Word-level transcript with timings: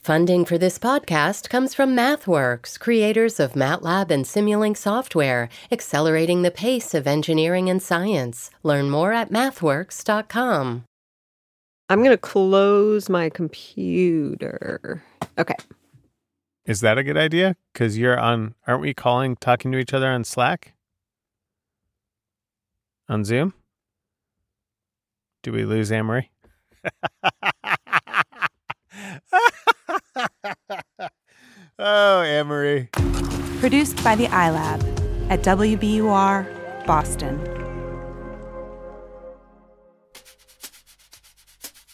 Funding 0.00 0.46
for 0.46 0.56
this 0.56 0.78
podcast 0.78 1.50
comes 1.50 1.74
from 1.74 1.94
MathWorks, 1.94 2.80
creators 2.80 3.38
of 3.38 3.52
MATLAB 3.52 4.10
and 4.10 4.24
Simulink 4.24 4.78
software, 4.78 5.50
accelerating 5.70 6.40
the 6.40 6.50
pace 6.50 6.94
of 6.94 7.06
engineering 7.06 7.68
and 7.68 7.82
science. 7.82 8.50
Learn 8.62 8.88
more 8.88 9.12
at 9.12 9.30
mathworks.com. 9.30 10.84
I'm 11.90 11.98
going 11.98 12.10
to 12.12 12.16
close 12.16 13.10
my 13.10 13.28
computer. 13.28 15.04
Okay. 15.36 15.56
Is 16.64 16.80
that 16.80 16.96
a 16.96 17.04
good 17.04 17.18
idea? 17.18 17.56
Because 17.74 17.98
you're 17.98 18.18
on, 18.18 18.54
aren't 18.66 18.80
we 18.80 18.94
calling, 18.94 19.36
talking 19.36 19.70
to 19.72 19.78
each 19.78 19.92
other 19.92 20.08
on 20.08 20.24
Slack? 20.24 20.72
On 23.06 23.22
Zoom? 23.22 23.52
Do 25.42 25.52
we 25.52 25.66
lose 25.66 25.92
Amory? 25.92 26.30
oh, 31.78 32.22
Amory. 32.22 32.88
Produced 33.60 34.02
by 34.02 34.14
the 34.16 34.26
iLab 34.26 35.30
at 35.30 35.42
WBUR 35.42 36.86
Boston. 36.86 37.38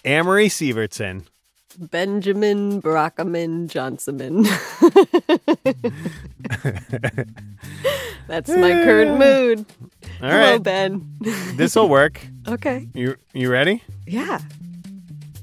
Amory 0.05 0.49
Sievertson. 0.49 1.25
Benjamin 1.79 2.81
Brockaman 2.81 3.69
Johnsonman. 3.69 4.45
That's 8.29 8.49
my 8.49 8.71
current 8.71 9.19
mood. 9.19 9.67
All 10.23 10.31
Hello, 10.31 10.53
right. 10.53 10.63
Ben. 10.63 11.19
This'll 11.57 11.89
work. 11.89 12.25
okay. 12.49 12.89
You 12.95 13.17
you 13.35 13.51
ready? 13.51 13.83
Yeah. 14.07 14.41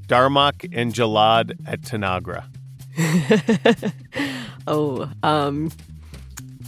Darmok 0.08 0.70
and 0.74 0.94
Jalad 0.94 1.58
at 1.68 1.82
Tanagra. 1.82 2.46
Oh, 4.66 5.12
um, 5.24 5.72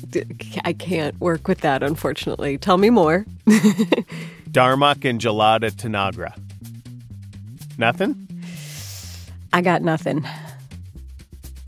d- 0.09 0.25
I 0.65 0.73
can't 0.73 1.17
work 1.21 1.47
with 1.47 1.61
that, 1.61 1.81
unfortunately. 1.81 2.57
Tell 2.57 2.77
me 2.77 2.89
more. 2.89 3.25
Darmok 4.51 5.09
and 5.09 5.21
Gelada 5.21 5.71
Tanagra. 5.71 6.37
Nothing? 7.77 8.27
I 9.53 9.61
got 9.61 9.81
nothing. 9.81 10.27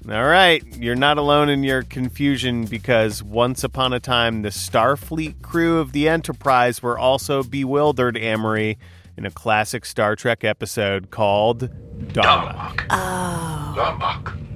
All 0.10 0.26
right, 0.26 0.64
you're 0.78 0.96
not 0.96 1.18
alone 1.18 1.50
in 1.50 1.64
your 1.64 1.84
confusion 1.84 2.66
because 2.66 3.22
once 3.22 3.64
upon 3.64 3.92
a 3.94 4.00
time, 4.00 4.42
the 4.42 4.50
Starfleet 4.50 5.42
crew 5.42 5.80
of 5.80 5.92
the 5.92 6.08
Enterprise 6.08 6.82
were 6.82 6.98
also 6.98 7.44
bewildered, 7.44 8.18
Amory, 8.18 8.78
in 9.18 9.26
a 9.26 9.32
classic 9.32 9.86
Star 9.86 10.16
Trek 10.16 10.44
episode 10.44 11.10
called 11.10 11.70
Darmok. 12.14 12.88
Darmok. 12.88 13.76
Darmok. 13.76 14.47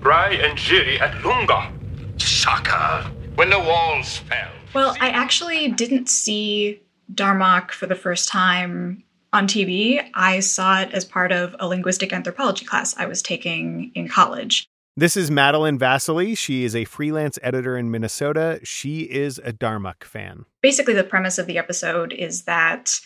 Rai 0.00 0.40
and 0.40 0.56
Jiri 0.56 0.98
at 0.98 1.22
Lunga. 1.22 1.70
Shaka. 2.16 3.10
When 3.34 3.50
the 3.50 3.58
walls 3.58 4.16
fell. 4.18 4.48
Well, 4.74 4.96
I 4.98 5.10
actually 5.10 5.68
didn't 5.72 6.08
see 6.08 6.80
Darmok 7.12 7.70
for 7.72 7.86
the 7.86 7.94
first 7.94 8.28
time 8.28 9.04
on 9.32 9.46
TV. 9.46 10.02
I 10.14 10.40
saw 10.40 10.80
it 10.80 10.92
as 10.92 11.04
part 11.04 11.32
of 11.32 11.54
a 11.58 11.68
linguistic 11.68 12.14
anthropology 12.14 12.64
class 12.64 12.96
I 12.96 13.04
was 13.06 13.20
taking 13.20 13.92
in 13.94 14.08
college. 14.08 14.66
This 14.96 15.18
is 15.18 15.30
Madeline 15.30 15.78
Vasily. 15.78 16.34
She 16.34 16.64
is 16.64 16.74
a 16.74 16.84
freelance 16.86 17.38
editor 17.42 17.76
in 17.76 17.90
Minnesota. 17.90 18.58
She 18.62 19.02
is 19.02 19.38
a 19.44 19.52
Darmok 19.52 20.04
fan. 20.04 20.46
Basically, 20.62 20.94
the 20.94 21.04
premise 21.04 21.38
of 21.38 21.46
the 21.46 21.58
episode 21.58 22.12
is 22.12 22.44
that 22.44 23.00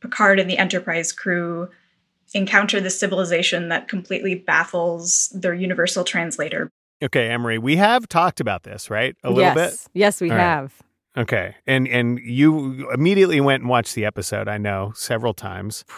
Picard 0.00 0.40
and 0.40 0.50
the 0.50 0.58
Enterprise 0.58 1.12
crew 1.12 1.68
encounter 2.34 2.80
this 2.80 2.98
civilization 2.98 3.68
that 3.68 3.88
completely 3.88 4.34
baffles 4.34 5.28
their 5.34 5.54
universal 5.54 6.04
translator. 6.04 6.70
Okay, 7.02 7.30
Amory, 7.30 7.58
we 7.58 7.76
have 7.76 8.08
talked 8.08 8.40
about 8.40 8.62
this, 8.62 8.90
right? 8.90 9.16
A 9.24 9.30
little 9.30 9.54
yes. 9.54 9.88
Yes, 9.94 10.20
we 10.20 10.30
All 10.30 10.36
right. 10.36 10.42
have. 10.42 10.74
bit. 11.14 11.22
Okay, 11.22 11.56
and 11.66 11.88
and 11.88 12.18
you 12.20 12.90
immediately 12.92 13.40
went 13.40 13.62
and 13.62 13.70
watched 13.70 13.94
the 13.94 14.04
episode. 14.04 14.48
I 14.48 14.58
know 14.58 14.92
several 14.94 15.34
times. 15.34 15.84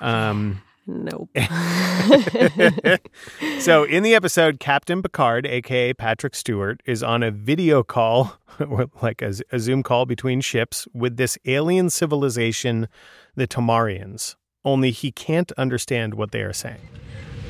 Um, 0.00 0.62
Nope. 0.90 1.28
so 3.58 3.84
in 3.84 4.02
the 4.02 4.14
episode, 4.14 4.58
Captain 4.58 5.02
Picard, 5.02 5.46
aka 5.46 5.92
Patrick 5.92 6.34
Stewart, 6.34 6.82
is 6.86 7.02
on 7.02 7.22
a 7.22 7.30
video 7.30 7.82
call, 7.82 8.38
like 9.02 9.20
a, 9.20 9.34
a 9.52 9.58
Zoom 9.58 9.82
call 9.82 10.06
between 10.06 10.40
ships 10.40 10.88
with 10.94 11.18
this 11.18 11.36
alien 11.44 11.90
civilization, 11.90 12.88
the 13.36 13.46
Tamarians. 13.46 14.36
Only 14.64 14.90
he 14.90 15.12
can't 15.12 15.52
understand 15.52 16.14
what 16.14 16.32
they 16.32 16.42
are 16.42 16.52
saying. 16.52 16.80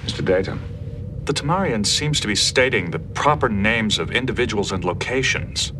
Mr. 0.05 0.25
Data, 0.25 0.59
the 1.25 1.33
Tamarian 1.33 1.85
seems 1.85 2.21
to 2.21 2.27
be 2.27 2.35
stating 2.35 2.91
the 2.91 2.99
proper 2.99 3.49
names 3.49 3.99
of 3.99 4.11
individuals 4.11 4.73
and 4.73 4.85
locations. 4.85 5.73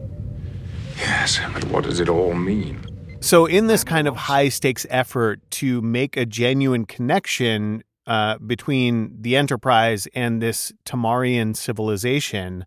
Yes, 0.99 1.41
but 1.55 1.65
what 1.65 1.85
does 1.85 2.01
it 2.01 2.09
all 2.09 2.35
mean? 2.35 2.85
So, 3.21 3.47
in 3.47 3.67
this 3.67 3.83
kind 3.85 4.07
of 4.07 4.17
high 4.17 4.49
stakes 4.49 4.87
effort 4.91 5.41
to 5.53 5.81
make 5.81 6.17
a 6.17 6.27
genuine 6.27 6.85
connection 6.85 7.83
uh, 8.07 8.39
between 8.39 9.17
the 9.21 9.37
Enterprise 9.37 10.07
and 10.15 10.43
this 10.43 10.73
Tamarian 10.85 11.57
civilization, 11.57 12.65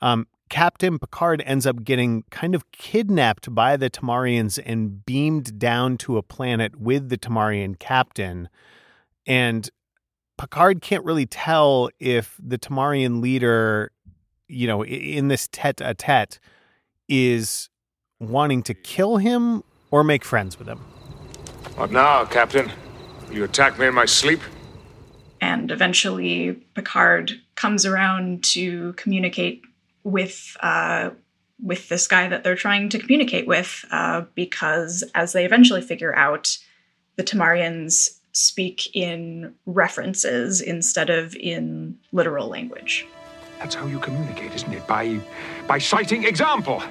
um, 0.00 0.26
Captain 0.48 0.98
Picard 0.98 1.42
ends 1.44 1.66
up 1.66 1.84
getting 1.84 2.24
kind 2.30 2.54
of 2.54 2.70
kidnapped 2.72 3.54
by 3.54 3.76
the 3.76 3.90
Tamarians 3.90 4.58
and 4.64 5.04
beamed 5.04 5.58
down 5.58 5.96
to 5.98 6.16
a 6.16 6.22
planet 6.22 6.76
with 6.76 7.08
the 7.08 7.18
Tamarian 7.18 7.78
captain. 7.78 8.48
And 9.26 9.68
Picard 10.38 10.80
can't 10.80 11.04
really 11.04 11.26
tell 11.26 11.90
if 11.98 12.36
the 12.42 12.58
Tamarian 12.58 13.20
leader, 13.20 13.90
you 14.48 14.66
know, 14.66 14.84
in 14.84 15.28
this 15.28 15.48
tete 15.48 15.80
a 15.80 15.94
tete, 15.94 16.38
is 17.08 17.68
wanting 18.20 18.62
to 18.64 18.74
kill 18.74 19.16
him 19.18 19.62
or 19.90 20.04
make 20.04 20.24
friends 20.24 20.58
with 20.58 20.68
him. 20.68 20.78
What 21.76 21.92
now, 21.92 22.24
Captain? 22.24 22.70
You 23.30 23.44
attack 23.44 23.78
me 23.78 23.86
in 23.86 23.94
my 23.94 24.04
sleep? 24.04 24.40
And 25.40 25.70
eventually, 25.70 26.52
Picard 26.74 27.32
comes 27.54 27.86
around 27.86 28.42
to 28.44 28.92
communicate 28.94 29.62
with 30.08 30.56
uh, 30.60 31.10
with 31.60 31.88
this 31.88 32.06
guy 32.06 32.28
that 32.28 32.44
they're 32.44 32.54
trying 32.54 32.88
to 32.88 32.98
communicate 32.98 33.46
with, 33.46 33.84
uh, 33.90 34.22
because 34.34 35.02
as 35.14 35.32
they 35.32 35.44
eventually 35.44 35.82
figure 35.82 36.14
out, 36.16 36.56
the 37.16 37.24
Tamarians 37.24 38.18
speak 38.32 38.94
in 38.94 39.54
references 39.66 40.60
instead 40.60 41.10
of 41.10 41.34
in 41.34 41.98
literal 42.12 42.48
language. 42.48 43.06
That's 43.58 43.74
how 43.74 43.86
you 43.86 43.98
communicate, 43.98 44.54
isn't 44.54 44.72
it? 44.72 44.86
By 44.86 45.20
by 45.66 45.78
citing 45.78 46.24
example. 46.24 46.82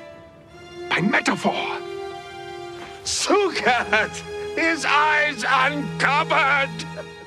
By 0.89 1.01
metaphor. 1.01 1.79
Sokath! 3.03 4.21
His 4.55 4.85
eyes 4.85 5.43
uncovered! 5.47 6.85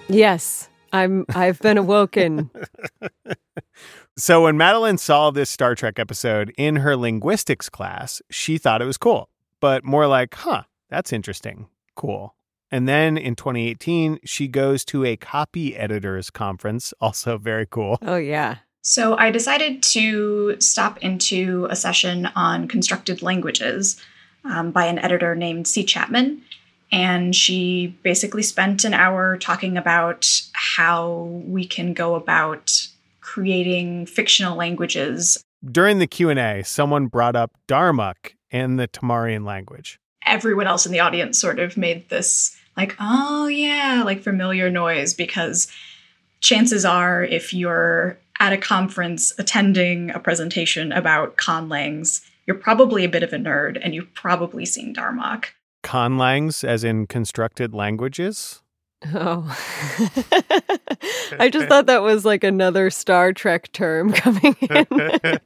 yes. 0.09 0.69
I'm 0.93 1.25
I've 1.34 1.61
been 1.61 1.79
awoken. 1.79 2.50
So 4.20 4.42
when 4.42 4.58
Madeline 4.58 4.98
saw 4.98 5.31
this 5.31 5.48
Star 5.48 5.75
Trek 5.75 5.98
episode 5.98 6.53
in 6.58 6.76
her 6.76 6.94
linguistics 6.94 7.70
class, 7.70 8.20
she 8.28 8.58
thought 8.58 8.82
it 8.82 8.84
was 8.84 8.98
cool, 8.98 9.31
but 9.60 9.82
more 9.82 10.06
like, 10.06 10.34
huh, 10.34 10.64
that's 10.91 11.10
interesting. 11.10 11.69
Cool. 11.94 12.34
And 12.70 12.86
then 12.86 13.16
in 13.16 13.34
2018, 13.34 14.19
she 14.22 14.47
goes 14.47 14.84
to 14.84 15.06
a 15.06 15.16
copy 15.16 15.75
editors 15.75 16.28
conference, 16.28 16.92
also 17.00 17.38
very 17.38 17.64
cool. 17.64 17.97
oh 18.03 18.19
yeah. 18.19 18.56
So 18.82 19.16
I 19.16 19.31
decided 19.31 19.82
to 19.84 20.60
stop 20.60 20.98
into 20.98 21.66
a 21.70 21.75
session 21.75 22.26
on 22.37 22.69
constructed 22.69 23.22
languages 23.22 23.98
um, 24.44 24.70
by 24.70 24.84
an 24.84 24.98
editor 24.98 25.34
named 25.34 25.66
C. 25.66 25.82
Chapman. 25.82 26.42
And 26.92 27.34
she 27.34 27.97
basically 28.02 28.42
spent 28.42 28.84
an 28.84 28.92
hour 28.92 29.38
talking 29.38 29.78
about 29.78 30.42
how 30.52 31.22
we 31.47 31.66
can 31.66 31.94
go 31.94 32.16
about 32.16 32.88
creating 33.31 34.06
fictional 34.06 34.56
languages. 34.56 35.41
During 35.65 36.00
the 36.00 36.09
Q&A, 36.09 36.65
someone 36.65 37.06
brought 37.06 37.37
up 37.37 37.53
Darmok 37.69 38.32
and 38.50 38.77
the 38.77 38.88
Tamarian 38.88 39.44
language. 39.44 40.00
Everyone 40.27 40.67
else 40.67 40.85
in 40.85 40.91
the 40.91 40.99
audience 40.99 41.38
sort 41.38 41.61
of 41.61 41.77
made 41.77 42.09
this 42.09 42.59
like, 42.77 42.97
oh 42.99 43.47
yeah, 43.47 44.03
like 44.05 44.25
familiar 44.25 44.69
noise 44.69 45.15
because 45.15 45.71
chances 46.41 46.85
are 46.85 47.23
if 47.23 47.55
you're 47.55 48.19
at 48.41 48.53
a 48.53 48.59
conference 48.59 49.33
attending 49.38 50.11
a 50.11 50.19
presentation 50.19 50.91
about 50.91 51.37
conlangs, 51.37 52.26
you're 52.49 52.56
probably 52.56 53.05
a 53.05 53.09
bit 53.09 53.23
of 53.23 53.33
a 53.33 53.37
nerd 53.37 53.79
and 53.81 53.94
you've 53.94 54.12
probably 54.12 54.67
seen 54.67 54.93
Darmok. 54.93 55.44
Conlangs, 55.85 56.65
as 56.65 56.83
in 56.83 57.06
constructed 57.06 57.75
languages. 57.75 58.60
Oh. 59.14 59.44
I 61.38 61.49
just 61.50 61.67
thought 61.69 61.87
that 61.87 62.02
was 62.02 62.25
like 62.25 62.44
another 62.44 62.91
Star 62.91 63.32
Trek 63.32 63.73
term 63.73 64.12
coming 64.14 64.56
in. 64.61 65.38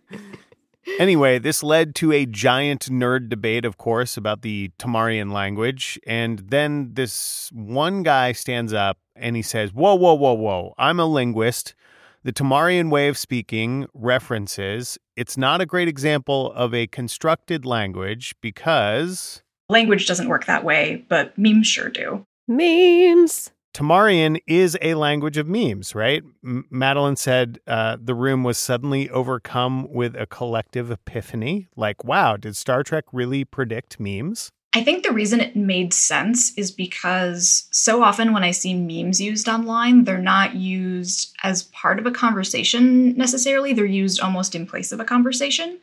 Anyway, 0.99 1.39
this 1.39 1.63
led 1.63 1.95
to 1.95 2.13
a 2.13 2.27
giant 2.27 2.91
nerd 2.91 3.29
debate, 3.31 3.65
of 3.65 3.79
course, 3.79 4.17
about 4.17 4.43
the 4.43 4.71
Tamarian 4.79 5.33
language. 5.33 5.99
And 6.07 6.41
then 6.41 6.91
this 6.93 7.51
one 7.55 8.03
guy 8.03 8.33
stands 8.33 8.73
up 8.73 8.99
and 9.17 9.35
he 9.35 9.43
says, 9.43 9.73
Whoa, 9.73 9.95
whoa, 9.95 10.15
whoa, 10.15 10.35
whoa. 10.35 10.75
I'm 10.77 11.01
a 11.01 11.07
linguist. 11.07 11.75
The 12.23 12.33
Tamarian 12.33 12.91
way 12.91 13.09
of 13.09 13.17
speaking 13.17 13.87
references 13.95 14.99
it's 15.17 15.37
not 15.37 15.61
a 15.61 15.67
great 15.67 15.89
example 15.89 16.53
of 16.53 16.75
a 16.75 16.87
constructed 16.89 17.65
language 17.65 18.35
because 18.41 19.43
Language 19.69 20.07
doesn't 20.07 20.29
work 20.29 20.45
that 20.47 20.65
way, 20.65 21.05
but 21.09 21.37
memes 21.39 21.67
sure 21.67 21.89
do. 21.89 22.27
Memes. 22.47 23.51
Tamarian 23.75 24.41
is 24.47 24.79
a 24.81 24.95
language 24.95 25.37
of 25.37 25.49
memes, 25.49 25.95
right? 25.97 26.23
M- 26.45 26.65
Madeline 26.71 27.17
said 27.17 27.59
uh, 27.67 27.97
the 28.01 28.15
room 28.15 28.45
was 28.45 28.57
suddenly 28.57 29.11
overcome 29.11 29.93
with 29.93 30.15
a 30.15 30.27
collective 30.27 30.93
epiphany. 30.93 31.67
Like, 31.75 32.05
wow, 32.05 32.37
did 32.37 32.57
Star 32.57 32.85
Trek 32.85 33.05
really 33.13 33.45
predict 33.45 33.99
memes? 33.99 34.51
I 34.77 34.83
think 34.83 35.05
the 35.05 35.13
reason 35.13 35.41
it 35.41 35.57
made 35.57 35.93
sense 35.93 36.53
is 36.57 36.71
because 36.71 37.69
so 37.71 38.03
often 38.03 38.33
when 38.33 38.43
I 38.43 38.51
see 38.51 38.75
memes 38.75 39.21
used 39.21 39.49
online, 39.49 40.05
they're 40.05 40.19
not 40.19 40.55
used 40.55 41.33
as 41.43 41.65
part 41.65 41.99
of 41.99 42.07
a 42.07 42.11
conversation 42.11 43.17
necessarily. 43.17 43.73
They're 43.73 43.85
used 43.85 44.21
almost 44.21 44.55
in 44.55 44.67
place 44.67 44.91
of 44.93 44.99
a 44.99 45.05
conversation. 45.05 45.79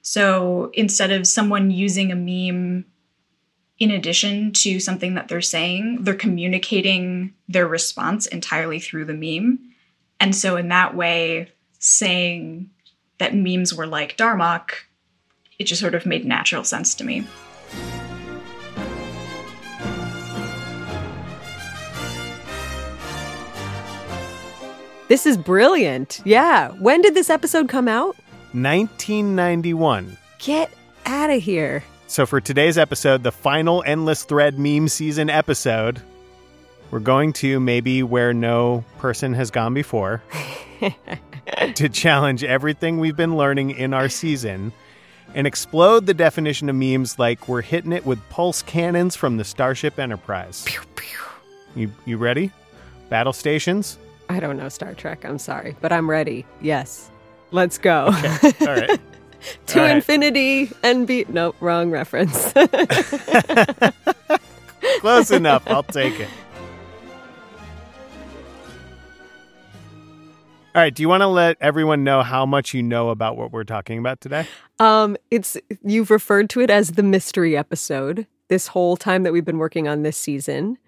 So 0.00 0.70
instead 0.74 1.10
of 1.10 1.26
someone 1.26 1.70
using 1.70 2.12
a 2.12 2.16
meme 2.16 2.86
in 3.78 3.90
addition 3.90 4.52
to 4.52 4.78
something 4.78 5.14
that 5.14 5.28
they're 5.28 5.40
saying, 5.40 6.04
they're 6.04 6.14
communicating 6.14 7.34
their 7.48 7.66
response 7.66 8.26
entirely 8.26 8.78
through 8.78 9.04
the 9.04 9.14
meme. 9.14 9.58
And 10.20 10.34
so, 10.34 10.56
in 10.56 10.68
that 10.68 10.94
way, 10.94 11.50
saying 11.80 12.70
that 13.18 13.34
memes 13.34 13.74
were 13.74 13.86
like 13.86 14.16
Darmok, 14.16 14.70
it 15.58 15.64
just 15.64 15.80
sort 15.80 15.94
of 15.94 16.06
made 16.06 16.24
natural 16.24 16.64
sense 16.64 16.94
to 16.96 17.04
me. 17.04 17.26
This 25.08 25.26
is 25.26 25.36
brilliant. 25.36 26.22
Yeah. 26.24 26.70
When 26.72 27.02
did 27.02 27.14
this 27.14 27.28
episode 27.28 27.68
come 27.68 27.88
out? 27.88 28.16
1991. 28.52 30.16
Get 30.38 30.70
out 31.04 31.30
of 31.30 31.42
here. 31.42 31.84
So, 32.06 32.26
for 32.26 32.40
today's 32.40 32.78
episode, 32.78 33.22
the 33.22 33.32
final 33.32 33.82
Endless 33.86 34.24
Thread 34.24 34.58
meme 34.58 34.88
season 34.88 35.30
episode, 35.30 36.00
we're 36.90 36.98
going 37.00 37.32
to 37.34 37.58
maybe 37.58 38.02
where 38.02 38.32
no 38.32 38.84
person 38.98 39.34
has 39.34 39.50
gone 39.50 39.74
before 39.74 40.22
to 41.74 41.88
challenge 41.88 42.44
everything 42.44 42.98
we've 43.00 43.16
been 43.16 43.36
learning 43.36 43.70
in 43.70 43.94
our 43.94 44.08
season 44.08 44.72
and 45.34 45.46
explode 45.46 46.06
the 46.06 46.14
definition 46.14 46.68
of 46.68 46.76
memes 46.76 47.18
like 47.18 47.48
we're 47.48 47.62
hitting 47.62 47.92
it 47.92 48.06
with 48.06 48.20
pulse 48.28 48.62
cannons 48.62 49.16
from 49.16 49.36
the 49.38 49.44
Starship 49.44 49.98
Enterprise. 49.98 50.62
Pew, 50.66 50.82
pew. 50.94 51.18
You, 51.74 51.90
you 52.04 52.16
ready? 52.16 52.52
Battle 53.08 53.32
stations? 53.32 53.98
I 54.28 54.40
don't 54.40 54.56
know 54.56 54.68
Star 54.68 54.94
Trek. 54.94 55.24
I'm 55.24 55.38
sorry, 55.38 55.74
but 55.80 55.90
I'm 55.92 56.08
ready. 56.08 56.46
Yes. 56.60 57.10
Let's 57.50 57.78
go. 57.78 58.06
Okay. 58.08 58.52
All 58.60 58.74
right. 58.74 59.00
to 59.66 59.80
right. 59.80 59.96
infinity 59.96 60.70
and 60.82 61.06
be. 61.06 61.24
No, 61.28 61.54
wrong 61.60 61.90
reference. 61.90 62.52
Close 65.00 65.30
enough. 65.30 65.62
I'll 65.66 65.82
take 65.82 66.18
it. 66.20 66.28
All 70.74 70.82
right. 70.82 70.92
Do 70.92 71.02
you 71.02 71.08
want 71.08 71.20
to 71.20 71.28
let 71.28 71.56
everyone 71.60 72.02
know 72.02 72.22
how 72.22 72.44
much 72.44 72.74
you 72.74 72.82
know 72.82 73.10
about 73.10 73.36
what 73.36 73.52
we're 73.52 73.64
talking 73.64 73.98
about 73.98 74.20
today? 74.20 74.46
um, 74.80 75.16
it's 75.30 75.56
you've 75.84 76.10
referred 76.10 76.50
to 76.50 76.60
it 76.60 76.70
as 76.70 76.92
the 76.92 77.02
mystery 77.02 77.56
episode 77.56 78.26
this 78.48 78.68
whole 78.68 78.96
time 78.96 79.22
that 79.22 79.32
we've 79.32 79.44
been 79.44 79.58
working 79.58 79.88
on 79.88 80.02
this 80.02 80.16
season. 80.16 80.78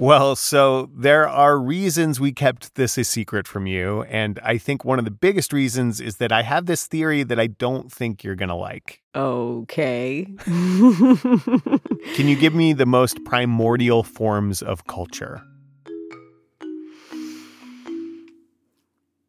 Well, 0.00 0.34
so 0.34 0.88
there 0.96 1.28
are 1.28 1.58
reasons 1.58 2.18
we 2.18 2.32
kept 2.32 2.74
this 2.74 2.96
a 2.96 3.04
secret 3.04 3.46
from 3.46 3.66
you. 3.66 4.02
And 4.04 4.40
I 4.42 4.56
think 4.56 4.82
one 4.82 4.98
of 4.98 5.04
the 5.04 5.10
biggest 5.10 5.52
reasons 5.52 6.00
is 6.00 6.16
that 6.16 6.32
I 6.32 6.40
have 6.42 6.64
this 6.64 6.86
theory 6.86 7.22
that 7.22 7.38
I 7.38 7.48
don't 7.48 7.92
think 7.92 8.24
you're 8.24 8.34
going 8.34 8.48
to 8.48 8.54
like. 8.54 9.02
Okay. 9.14 10.24
Can 10.46 12.28
you 12.28 12.34
give 12.36 12.54
me 12.54 12.72
the 12.72 12.86
most 12.86 13.22
primordial 13.26 14.02
forms 14.02 14.62
of 14.62 14.86
culture? 14.86 15.42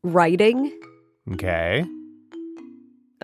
Writing, 0.03 0.71
Okay. 1.33 1.85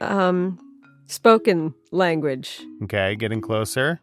um, 0.02 0.60
spoken 1.08 1.74
language, 1.92 2.62
Okay. 2.84 3.16
Getting 3.16 3.40
closer. 3.42 4.02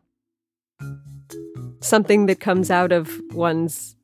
Something 1.81 2.27
that 2.27 2.41
comes 2.41 2.71
out 2.71 2.93
of 2.93 3.11
one's 3.33 3.95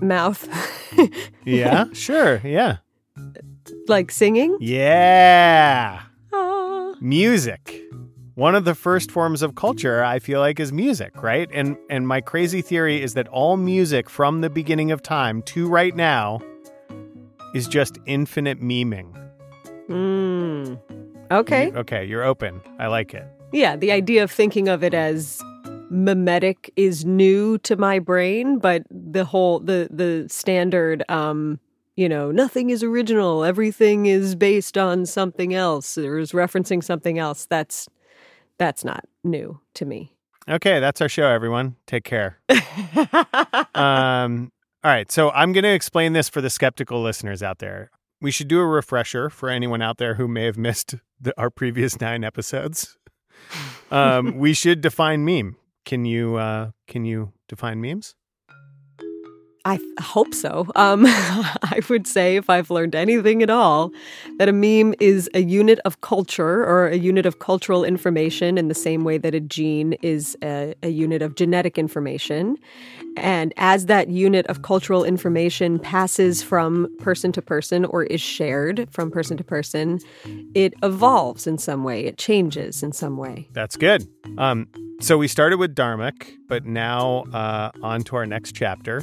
mouth, 0.00 0.48
Yeah. 1.44 1.86
sure. 1.92 2.40
Yeah. 2.44 2.76
like 3.88 4.10
singing. 4.10 4.56
Yeah. 4.60 6.00
Ah. 6.32 6.94
music 7.00 7.82
one 8.36 8.54
of 8.54 8.64
the 8.64 8.74
first 8.74 9.10
forms 9.10 9.42
of 9.42 9.54
culture 9.56 10.02
i 10.04 10.18
feel 10.18 10.38
like 10.40 10.60
is 10.60 10.72
music 10.72 11.10
right 11.22 11.48
and 11.52 11.76
and 11.90 12.06
my 12.06 12.20
crazy 12.20 12.62
theory 12.62 13.02
is 13.02 13.14
that 13.14 13.26
all 13.28 13.56
music 13.56 14.08
from 14.08 14.40
the 14.40 14.48
beginning 14.48 14.90
of 14.92 15.02
time 15.02 15.42
to 15.42 15.68
right 15.68 15.96
now 15.96 16.40
is 17.54 17.66
just 17.68 17.98
infinite 18.06 18.60
memeing 18.60 19.10
Mm. 19.88 20.78
Okay. 21.32 21.66
You- 21.68 21.76
okay 21.78 22.04
you're 22.04 22.22
open 22.24 22.60
i 22.78 22.86
like 22.86 23.12
it 23.12 23.26
Yeah, 23.52 23.76
the 23.76 23.90
idea 23.92 24.22
of 24.22 24.30
thinking 24.30 24.68
of 24.68 24.84
it 24.84 24.94
as 24.94 25.42
mimetic 25.90 26.72
is 26.76 27.04
new 27.04 27.58
to 27.58 27.76
my 27.76 27.98
brain, 27.98 28.58
but 28.58 28.82
the 28.90 29.24
whole 29.24 29.58
the 29.60 29.88
the 29.90 30.26
standard 30.28 31.02
um 31.08 31.58
you 31.96 32.08
know, 32.08 32.30
nothing 32.30 32.70
is 32.70 32.82
original, 32.82 33.44
everything 33.44 34.06
is 34.06 34.34
based 34.34 34.78
on 34.78 35.04
something 35.04 35.52
else 35.52 35.98
or 35.98 36.18
is 36.18 36.32
referencing 36.32 36.82
something 36.82 37.18
else. 37.18 37.46
That's 37.46 37.88
that's 38.56 38.84
not 38.84 39.04
new 39.24 39.60
to 39.74 39.84
me. 39.84 40.14
okay 40.48 40.80
that's 40.80 41.00
our 41.00 41.08
show 41.08 41.26
everyone 41.26 41.76
take 41.86 42.04
care 42.04 42.38
um 43.74 44.50
all 44.82 44.90
right 44.90 45.10
so 45.12 45.30
i'm 45.30 45.52
going 45.52 45.64
to 45.64 45.72
explain 45.72 46.12
this 46.14 46.28
for 46.28 46.40
the 46.40 46.50
skeptical 46.50 47.02
listeners 47.02 47.42
out 47.42 47.58
there 47.58 47.90
we 48.20 48.30
should 48.30 48.48
do 48.48 48.60
a 48.60 48.66
refresher 48.66 49.28
for 49.30 49.48
anyone 49.48 49.80
out 49.82 49.98
there 49.98 50.14
who 50.14 50.26
may 50.28 50.44
have 50.44 50.56
missed 50.58 50.94
the, 51.20 51.38
our 51.38 51.50
previous 51.50 52.00
nine 52.00 52.24
episodes 52.24 52.96
um, 53.90 54.36
we 54.36 54.52
should 54.52 54.80
define 54.80 55.24
meme. 55.24 55.56
Can 55.84 56.04
you 56.04 56.36
uh, 56.36 56.70
can 56.86 57.04
you 57.04 57.32
define 57.48 57.80
memes 57.80 58.14
I 59.64 59.76
th- 59.76 59.88
hope 60.00 60.34
so. 60.34 60.66
Um, 60.74 61.04
I 61.06 61.80
would 61.88 62.06
say, 62.06 62.36
if 62.36 62.48
I've 62.48 62.70
learned 62.70 62.94
anything 62.94 63.42
at 63.42 63.50
all, 63.50 63.92
that 64.38 64.48
a 64.48 64.52
meme 64.52 64.94
is 65.00 65.28
a 65.34 65.42
unit 65.42 65.78
of 65.84 66.00
culture 66.00 66.64
or 66.64 66.88
a 66.88 66.96
unit 66.96 67.26
of 67.26 67.38
cultural 67.38 67.84
information 67.84 68.56
in 68.56 68.68
the 68.68 68.74
same 68.74 69.04
way 69.04 69.18
that 69.18 69.34
a 69.34 69.40
gene 69.40 69.94
is 70.02 70.36
a, 70.42 70.74
a 70.82 70.88
unit 70.88 71.22
of 71.22 71.34
genetic 71.34 71.78
information. 71.78 72.56
And 73.16 73.52
as 73.56 73.86
that 73.86 74.08
unit 74.08 74.46
of 74.46 74.62
cultural 74.62 75.04
information 75.04 75.78
passes 75.78 76.42
from 76.42 76.88
person 76.98 77.32
to 77.32 77.42
person 77.42 77.84
or 77.84 78.04
is 78.04 78.20
shared 78.20 78.88
from 78.90 79.10
person 79.10 79.36
to 79.36 79.44
person, 79.44 80.00
it 80.54 80.74
evolves 80.82 81.46
in 81.46 81.58
some 81.58 81.84
way, 81.84 82.04
it 82.06 82.18
changes 82.18 82.82
in 82.82 82.92
some 82.92 83.16
way. 83.16 83.48
That's 83.52 83.76
good. 83.76 84.06
Um, 84.38 84.68
so 85.00 85.18
we 85.18 85.28
started 85.28 85.58
with 85.58 85.74
Darmok, 85.74 86.30
but 86.46 86.66
now 86.66 87.24
uh, 87.32 87.70
on 87.82 88.02
to 88.04 88.16
our 88.16 88.26
next 88.26 88.54
chapter, 88.54 89.02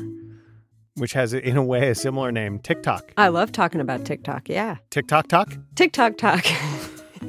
which 0.97 1.13
has, 1.13 1.33
in 1.33 1.57
a 1.57 1.63
way, 1.63 1.89
a 1.89 1.95
similar 1.95 2.31
name 2.31 2.59
TikTok. 2.59 3.11
I 3.17 3.29
love 3.29 3.51
talking 3.51 3.81
about 3.81 4.05
TikTok. 4.05 4.49
Yeah. 4.49 4.77
TikTok 4.89 5.27
Talk? 5.27 5.55
TikTok 5.75 6.17
talk. 6.17 6.45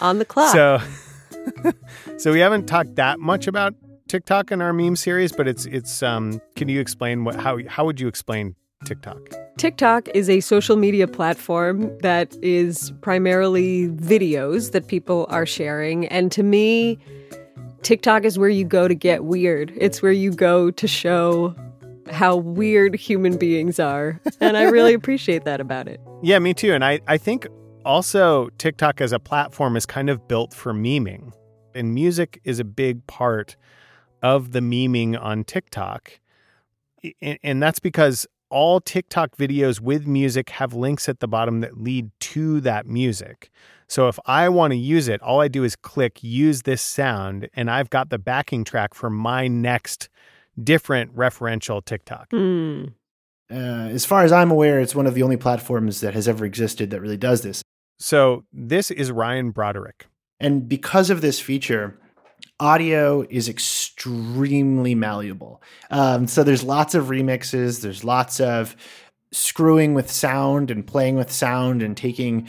On 0.00 0.18
the 0.18 0.24
clock. 0.26 0.52
So, 0.52 0.80
so 2.18 2.32
we 2.32 2.40
haven't 2.40 2.66
talked 2.66 2.96
that 2.96 3.20
much 3.20 3.46
about 3.46 3.74
TikTok 4.08 4.52
in 4.52 4.60
our 4.60 4.72
meme 4.72 4.96
series, 4.96 5.32
but 5.32 5.48
it's 5.48 5.64
it's. 5.66 6.02
Um, 6.02 6.40
can 6.54 6.68
you 6.68 6.80
explain 6.80 7.24
what 7.24 7.36
how 7.36 7.58
how 7.66 7.84
would 7.86 7.98
you 7.98 8.08
explain 8.08 8.54
TikTok? 8.84 9.18
TikTok 9.56 10.08
is 10.14 10.28
a 10.28 10.40
social 10.40 10.76
media 10.76 11.06
platform 11.06 11.96
that 12.00 12.36
is 12.42 12.92
primarily 13.00 13.88
videos 13.88 14.72
that 14.72 14.86
people 14.86 15.26
are 15.30 15.46
sharing. 15.46 16.06
And 16.08 16.32
to 16.32 16.42
me, 16.42 16.98
TikTok 17.82 18.24
is 18.24 18.38
where 18.38 18.48
you 18.48 18.64
go 18.64 18.88
to 18.88 18.94
get 18.94 19.24
weird. 19.24 19.72
It's 19.76 20.02
where 20.02 20.12
you 20.12 20.30
go 20.30 20.70
to 20.70 20.88
show 20.88 21.54
how 22.10 22.36
weird 22.36 22.94
human 22.94 23.36
beings 23.36 23.78
are. 23.78 24.20
And 24.40 24.56
I 24.56 24.64
really 24.64 24.94
appreciate 25.00 25.44
that 25.44 25.60
about 25.60 25.88
it. 25.88 26.00
Yeah, 26.22 26.38
me 26.38 26.54
too. 26.54 26.72
And 26.72 26.84
I 26.84 27.00
I 27.06 27.18
think 27.18 27.46
also 27.84 28.48
TikTok 28.58 29.00
as 29.00 29.12
a 29.12 29.18
platform 29.18 29.76
is 29.76 29.86
kind 29.86 30.10
of 30.10 30.28
built 30.28 30.54
for 30.54 30.72
memeing, 30.72 31.32
and 31.74 31.94
music 31.94 32.40
is 32.44 32.58
a 32.58 32.64
big 32.64 33.06
part 33.06 33.56
of 34.22 34.52
the 34.52 34.60
memeing 34.60 35.20
on 35.20 35.44
TikTok, 35.44 36.20
and, 37.20 37.38
and 37.42 37.62
that's 37.62 37.80
because 37.80 38.26
all 38.52 38.80
TikTok 38.80 39.36
videos 39.36 39.80
with 39.80 40.06
music 40.06 40.50
have 40.50 40.74
links 40.74 41.08
at 41.08 41.20
the 41.20 41.26
bottom 41.26 41.60
that 41.60 41.80
lead 41.80 42.10
to 42.20 42.60
that 42.60 42.86
music. 42.86 43.50
So 43.88 44.08
if 44.08 44.18
I 44.26 44.48
want 44.50 44.72
to 44.72 44.76
use 44.76 45.08
it, 45.08 45.22
all 45.22 45.40
I 45.40 45.48
do 45.48 45.64
is 45.64 45.74
click 45.74 46.22
use 46.22 46.62
this 46.62 46.82
sound 46.82 47.48
and 47.54 47.70
I've 47.70 47.88
got 47.90 48.10
the 48.10 48.18
backing 48.18 48.64
track 48.64 48.92
for 48.94 49.08
my 49.08 49.48
next 49.48 50.10
different 50.60 51.14
referential 51.16 51.84
TikTok. 51.84 52.30
Hmm. 52.30 52.84
Uh, 53.50 53.88
as 53.90 54.06
far 54.06 54.24
as 54.24 54.32
I'm 54.32 54.50
aware, 54.50 54.80
it's 54.80 54.94
one 54.94 55.06
of 55.06 55.14
the 55.14 55.22
only 55.22 55.36
platforms 55.36 56.00
that 56.00 56.14
has 56.14 56.26
ever 56.26 56.44
existed 56.44 56.90
that 56.90 57.00
really 57.00 57.18
does 57.18 57.42
this. 57.42 57.62
So 57.98 58.44
this 58.52 58.90
is 58.90 59.12
Ryan 59.12 59.50
Broderick. 59.50 60.06
And 60.40 60.68
because 60.68 61.10
of 61.10 61.20
this 61.20 61.38
feature, 61.38 61.98
audio 62.58 63.26
is 63.28 63.48
extremely 63.48 64.94
malleable. 64.94 65.62
Um, 65.90 66.26
so 66.26 66.42
there's 66.42 66.64
lots 66.64 66.94
of 66.94 67.06
remixes, 67.06 67.82
there's 67.82 68.04
lots 68.04 68.40
of 68.40 68.74
screwing 69.32 69.94
with 69.94 70.10
sound 70.10 70.70
and 70.70 70.86
playing 70.86 71.16
with 71.16 71.30
sound 71.30 71.82
and 71.82 71.96
taking 71.96 72.48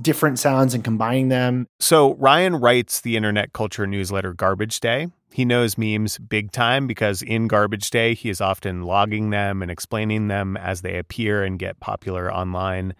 different 0.00 0.38
sounds 0.38 0.74
and 0.74 0.82
combining 0.82 1.28
them. 1.28 1.66
So 1.80 2.14
Ryan 2.14 2.56
writes 2.56 3.00
the 3.00 3.16
internet 3.16 3.52
culture 3.52 3.86
newsletter 3.86 4.32
Garbage 4.32 4.80
Day. 4.80 5.08
He 5.36 5.44
knows 5.44 5.76
memes 5.76 6.16
big 6.16 6.50
time 6.50 6.86
because 6.86 7.20
in 7.20 7.46
Garbage 7.46 7.90
Day, 7.90 8.14
he 8.14 8.30
is 8.30 8.40
often 8.40 8.84
logging 8.84 9.28
them 9.28 9.60
and 9.60 9.70
explaining 9.70 10.28
them 10.28 10.56
as 10.56 10.80
they 10.80 10.96
appear 10.96 11.44
and 11.44 11.58
get 11.58 11.78
popular 11.78 12.32
online. 12.32 12.94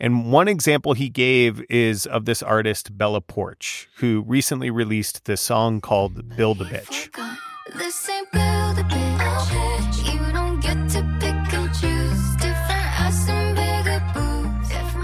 And 0.00 0.32
one 0.32 0.48
example 0.48 0.94
he 0.94 1.08
gave 1.08 1.62
is 1.70 2.06
of 2.06 2.24
this 2.24 2.42
artist, 2.42 2.98
Bella 2.98 3.20
Poarch, 3.20 3.86
who 3.98 4.24
recently 4.26 4.68
released 4.68 5.26
this 5.26 5.40
song 5.40 5.80
called 5.80 6.36
Build 6.36 6.60
a 6.60 6.64
Bitch. 6.64 7.08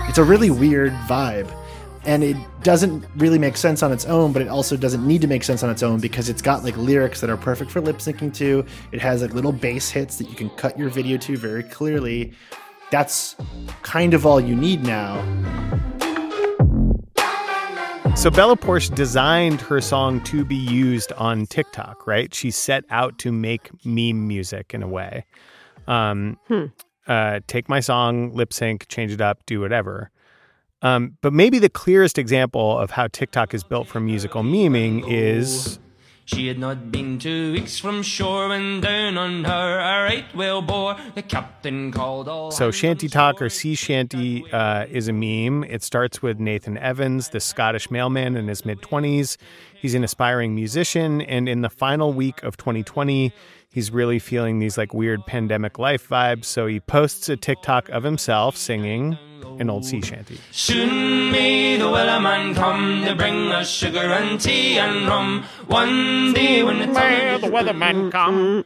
It's 0.08 0.18
a 0.18 0.24
really 0.24 0.50
weird 0.50 0.92
vibe. 1.06 1.65
And 2.06 2.22
it 2.22 2.36
doesn't 2.62 3.04
really 3.16 3.38
make 3.38 3.56
sense 3.56 3.82
on 3.82 3.92
its 3.92 4.04
own, 4.04 4.32
but 4.32 4.40
it 4.40 4.48
also 4.48 4.76
doesn't 4.76 5.04
need 5.06 5.20
to 5.22 5.26
make 5.26 5.42
sense 5.42 5.62
on 5.62 5.70
its 5.70 5.82
own 5.82 5.98
because 5.98 6.28
it's 6.28 6.40
got 6.40 6.62
like 6.62 6.76
lyrics 6.76 7.20
that 7.20 7.28
are 7.28 7.36
perfect 7.36 7.70
for 7.70 7.80
lip 7.80 7.98
syncing 7.98 8.32
to. 8.34 8.64
It 8.92 9.00
has 9.00 9.22
like 9.22 9.34
little 9.34 9.52
bass 9.52 9.90
hits 9.90 10.16
that 10.18 10.30
you 10.30 10.36
can 10.36 10.48
cut 10.50 10.78
your 10.78 10.88
video 10.88 11.18
to 11.18 11.36
very 11.36 11.64
clearly. 11.64 12.32
That's 12.90 13.34
kind 13.82 14.14
of 14.14 14.24
all 14.24 14.40
you 14.40 14.54
need 14.54 14.84
now. 14.84 15.16
So 18.14 18.30
Bella 18.30 18.56
Poarch 18.56 18.94
designed 18.94 19.60
her 19.62 19.80
song 19.80 20.22
to 20.24 20.44
be 20.44 20.56
used 20.56 21.12
on 21.14 21.46
TikTok, 21.46 22.06
right? 22.06 22.32
She 22.32 22.50
set 22.50 22.84
out 22.88 23.18
to 23.18 23.32
make 23.32 23.68
meme 23.84 24.26
music 24.26 24.72
in 24.72 24.82
a 24.82 24.88
way. 24.88 25.26
Um, 25.86 26.38
hmm 26.48 26.66
uh, 27.06 27.40
take 27.46 27.68
my 27.68 27.80
song, 27.80 28.32
lip 28.34 28.52
sync, 28.52 28.88
change 28.88 29.12
it 29.12 29.20
up, 29.20 29.44
do 29.46 29.60
whatever. 29.60 30.10
Um, 30.86 31.16
but 31.20 31.32
maybe 31.32 31.58
the 31.58 31.68
clearest 31.68 32.16
example 32.16 32.78
of 32.78 32.92
how 32.92 33.08
TikTok 33.08 33.54
is 33.54 33.64
built 33.64 33.88
for 33.88 33.98
musical 33.98 34.44
memeing 34.44 35.04
is. 35.08 35.80
She 36.26 36.46
had 36.46 36.58
not 36.58 36.92
been 36.92 37.18
two 37.18 37.52
weeks 37.52 37.78
from 37.78 38.02
shore 38.02 38.48
when 38.48 38.80
down 38.80 39.18
on 39.18 39.44
her 39.44 39.78
a 39.78 40.02
right 40.04 40.34
whale 40.34 40.62
bore. 40.62 40.96
The 41.14 41.22
captain 41.22 41.90
called 41.90 42.28
all. 42.28 42.52
So 42.52 42.70
Shanty 42.70 43.08
Talk 43.08 43.42
or 43.42 43.48
Sea 43.48 43.74
Shanty 43.74 44.48
uh, 44.52 44.86
is 44.88 45.08
a 45.08 45.12
meme. 45.12 45.64
It 45.64 45.82
starts 45.82 46.22
with 46.22 46.38
Nathan 46.38 46.78
Evans, 46.78 47.30
the 47.30 47.40
Scottish 47.40 47.90
mailman 47.90 48.36
in 48.36 48.46
his 48.46 48.64
mid 48.64 48.80
20s. 48.80 49.36
He's 49.74 49.94
an 49.94 50.04
aspiring 50.04 50.54
musician, 50.54 51.20
and 51.20 51.48
in 51.48 51.62
the 51.62 51.70
final 51.70 52.12
week 52.12 52.42
of 52.42 52.56
2020, 52.56 53.32
he's 53.76 53.90
really 53.90 54.18
feeling 54.18 54.58
these 54.58 54.78
like 54.78 54.94
weird 54.94 55.24
pandemic 55.26 55.78
life 55.78 56.08
vibes. 56.08 56.46
So 56.46 56.66
he 56.66 56.80
posts 56.80 57.28
a 57.28 57.36
TikTok 57.36 57.90
of 57.90 58.04
himself 58.04 58.56
singing 58.56 59.18
an 59.58 59.68
old 59.68 59.84
sea 59.84 60.00
shanty. 60.00 60.40
Soon 60.50 61.30
may 61.30 61.76
the 61.76 61.84
wellerman 61.84 62.54
come 62.54 63.04
to 63.04 63.14
bring 63.14 63.52
us 63.52 63.70
sugar 63.70 63.98
and 63.98 64.40
tea 64.40 64.78
and 64.78 65.06
rum. 65.06 65.44
One 65.66 66.32
day 66.32 66.62
when 66.62 66.78
the, 66.78 66.86
may 66.86 67.38
the 67.38 67.48
weatherman 67.48 68.10
come. 68.18 68.64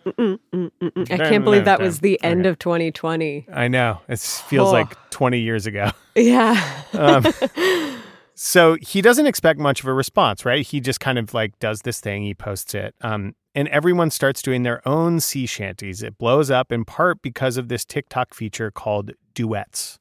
I 1.10 1.16
can't 1.16 1.44
believe 1.44 1.64
that 1.64 1.80
was 1.80 1.98
the 2.00 2.22
end 2.22 2.46
of 2.46 2.60
2020. 2.60 3.46
I 3.52 3.66
know. 3.66 3.98
It 4.08 4.20
feels 4.20 4.68
oh. 4.68 4.72
like 4.72 5.10
20 5.10 5.40
years 5.40 5.66
ago. 5.66 5.90
Yeah. 6.14 6.82
um, 6.92 7.26
so 8.42 8.78
he 8.80 9.02
doesn't 9.02 9.26
expect 9.26 9.60
much 9.60 9.82
of 9.82 9.86
a 9.86 9.92
response, 9.92 10.46
right? 10.46 10.66
He 10.66 10.80
just 10.80 10.98
kind 10.98 11.18
of 11.18 11.34
like 11.34 11.58
does 11.58 11.80
this 11.80 12.00
thing, 12.00 12.22
he 12.22 12.32
posts 12.32 12.74
it. 12.74 12.94
Um, 13.02 13.34
and 13.54 13.68
everyone 13.68 14.10
starts 14.10 14.40
doing 14.40 14.62
their 14.62 14.80
own 14.88 15.20
sea 15.20 15.44
shanties. 15.44 16.02
It 16.02 16.16
blows 16.16 16.50
up 16.50 16.72
in 16.72 16.86
part 16.86 17.20
because 17.20 17.58
of 17.58 17.68
this 17.68 17.84
TikTok 17.84 18.32
feature 18.32 18.70
called 18.70 19.10
duets. 19.34 19.98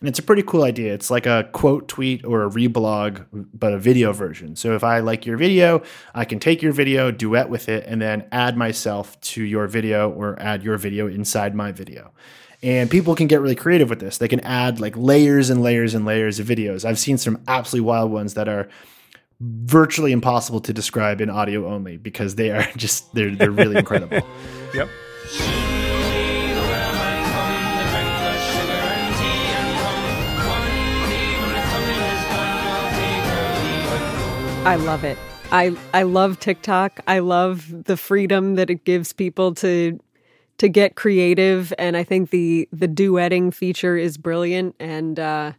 And 0.00 0.10
it's 0.10 0.18
a 0.18 0.22
pretty 0.22 0.42
cool 0.42 0.62
idea. 0.62 0.92
It's 0.92 1.10
like 1.10 1.24
a 1.24 1.48
quote 1.52 1.88
tweet 1.88 2.22
or 2.22 2.44
a 2.44 2.50
reblog, 2.50 3.24
but 3.32 3.72
a 3.72 3.78
video 3.78 4.12
version. 4.12 4.54
So 4.54 4.74
if 4.74 4.84
I 4.84 5.00
like 5.00 5.24
your 5.24 5.38
video, 5.38 5.82
I 6.14 6.26
can 6.26 6.40
take 6.40 6.60
your 6.60 6.72
video, 6.72 7.10
duet 7.10 7.48
with 7.48 7.70
it, 7.70 7.84
and 7.86 8.02
then 8.02 8.28
add 8.30 8.58
myself 8.58 9.18
to 9.22 9.42
your 9.42 9.66
video 9.68 10.10
or 10.10 10.38
add 10.38 10.62
your 10.62 10.76
video 10.76 11.08
inside 11.08 11.54
my 11.54 11.72
video. 11.72 12.12
And 12.62 12.90
people 12.90 13.14
can 13.14 13.28
get 13.28 13.40
really 13.40 13.54
creative 13.54 13.88
with 13.88 14.00
this. 14.00 14.18
They 14.18 14.26
can 14.26 14.40
add 14.40 14.80
like 14.80 14.96
layers 14.96 15.48
and 15.48 15.62
layers 15.62 15.94
and 15.94 16.04
layers 16.04 16.40
of 16.40 16.46
videos. 16.46 16.84
I've 16.84 16.98
seen 16.98 17.16
some 17.16 17.40
absolutely 17.46 17.86
wild 17.86 18.10
ones 18.10 18.34
that 18.34 18.48
are 18.48 18.68
virtually 19.40 20.10
impossible 20.10 20.60
to 20.60 20.72
describe 20.72 21.20
in 21.20 21.30
audio 21.30 21.72
only 21.72 21.96
because 21.96 22.34
they 22.34 22.50
are 22.50 22.66
just 22.76 23.14
they're 23.14 23.34
they're 23.34 23.50
really 23.50 23.76
incredible. 23.76 24.20
Yep. 24.74 24.86
I 34.66 34.76
love 34.76 35.04
it. 35.04 35.16
I 35.50 35.74
I 35.94 36.02
love 36.02 36.38
TikTok. 36.38 37.00
I 37.06 37.20
love 37.20 37.84
the 37.84 37.96
freedom 37.96 38.56
that 38.56 38.68
it 38.68 38.84
gives 38.84 39.14
people 39.14 39.54
to 39.54 39.98
to 40.58 40.68
get 40.68 40.96
creative 40.96 41.72
and 41.78 41.96
I 41.96 42.04
think 42.04 42.30
the 42.30 42.68
the 42.72 42.88
duetting 42.88 43.54
feature 43.54 43.96
is 43.96 44.18
brilliant 44.18 44.74
and 44.78 45.18
uh 45.18 45.52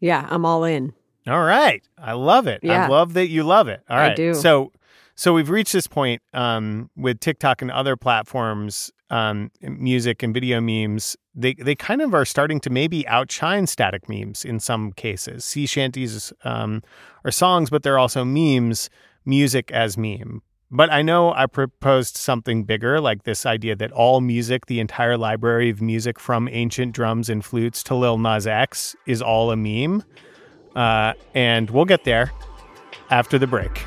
yeah, 0.00 0.26
I'm 0.30 0.44
all 0.44 0.64
in. 0.64 0.92
All 1.26 1.42
right. 1.42 1.82
I 1.98 2.12
love 2.12 2.46
it. 2.46 2.60
Yeah. 2.62 2.84
I 2.84 2.88
love 2.88 3.14
that 3.14 3.28
you 3.28 3.42
love 3.42 3.68
it. 3.68 3.82
All 3.90 3.96
right. 3.96 4.12
I 4.12 4.14
do. 4.14 4.34
So 4.34 4.72
so 5.18 5.34
we've 5.34 5.50
reached 5.50 5.72
this 5.72 5.88
point 5.88 6.22
um, 6.32 6.90
with 6.96 7.18
TikTok 7.18 7.60
and 7.60 7.72
other 7.72 7.96
platforms, 7.96 8.92
um, 9.10 9.50
music 9.60 10.22
and 10.22 10.32
video 10.32 10.60
memes. 10.60 11.16
They 11.34 11.54
they 11.54 11.74
kind 11.74 12.02
of 12.02 12.14
are 12.14 12.24
starting 12.24 12.60
to 12.60 12.70
maybe 12.70 13.06
outshine 13.08 13.66
static 13.66 14.08
memes 14.08 14.44
in 14.44 14.60
some 14.60 14.92
cases. 14.92 15.44
Sea 15.44 15.66
shanties 15.66 16.32
um, 16.44 16.84
are 17.24 17.32
songs, 17.32 17.68
but 17.68 17.82
they're 17.82 17.98
also 17.98 18.24
memes, 18.24 18.90
music 19.24 19.72
as 19.72 19.98
meme. 19.98 20.40
But 20.70 20.92
I 20.92 21.00
know 21.00 21.32
I 21.32 21.46
proposed 21.46 22.16
something 22.16 22.64
bigger, 22.64 23.00
like 23.00 23.22
this 23.22 23.46
idea 23.46 23.74
that 23.76 23.90
all 23.92 24.20
music, 24.20 24.66
the 24.66 24.80
entire 24.80 25.16
library 25.16 25.70
of 25.70 25.80
music 25.80 26.20
from 26.20 26.46
ancient 26.50 26.92
drums 26.92 27.30
and 27.30 27.42
flutes 27.42 27.82
to 27.84 27.94
Lil 27.94 28.18
Nas 28.18 28.46
X, 28.46 28.94
is 29.06 29.22
all 29.22 29.50
a 29.50 29.56
meme. 29.56 30.04
Uh, 30.76 31.14
and 31.34 31.70
we'll 31.70 31.86
get 31.86 32.04
there 32.04 32.32
after 33.10 33.38
the 33.38 33.46
break. 33.46 33.86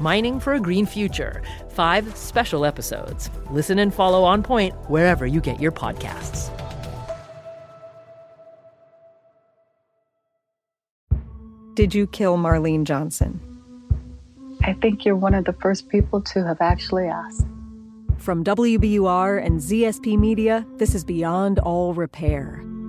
Mining 0.00 0.40
for 0.40 0.54
a 0.54 0.60
Green 0.60 0.86
Future. 0.86 1.40
Five 1.68 2.16
special 2.16 2.64
episodes. 2.64 3.30
Listen 3.50 3.78
and 3.78 3.94
follow 3.94 4.24
On 4.24 4.42
Point 4.42 4.74
wherever 4.90 5.26
you 5.26 5.40
get 5.40 5.60
your 5.60 5.72
podcasts. 5.72 6.50
Did 11.74 11.94
you 11.94 12.06
kill 12.06 12.36
Marlene 12.36 12.84
Johnson? 12.84 13.40
I 14.62 14.74
think 14.74 15.04
you're 15.04 15.16
one 15.16 15.34
of 15.34 15.44
the 15.44 15.52
first 15.54 15.88
people 15.88 16.20
to 16.22 16.44
have 16.46 16.60
actually 16.60 17.06
asked. 17.06 17.46
From 18.18 18.44
WBUR 18.44 19.44
and 19.44 19.60
ZSP 19.60 20.18
Media, 20.18 20.64
this 20.76 20.94
is 20.94 21.04
Beyond 21.04 21.58
All 21.58 21.92
Repair, 21.92 22.62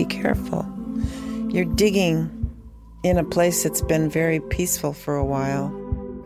Be 0.00 0.06
careful. 0.06 0.64
You're 1.50 1.66
digging 1.66 2.50
in 3.02 3.18
a 3.18 3.22
place 3.22 3.64
that's 3.64 3.82
been 3.82 4.08
very 4.08 4.40
peaceful 4.40 4.94
for 4.94 5.14
a 5.14 5.24
while. 5.26 5.68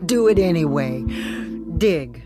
Do 0.05 0.29
it 0.29 0.39
anyway. 0.39 1.03
Dig. 1.77 2.23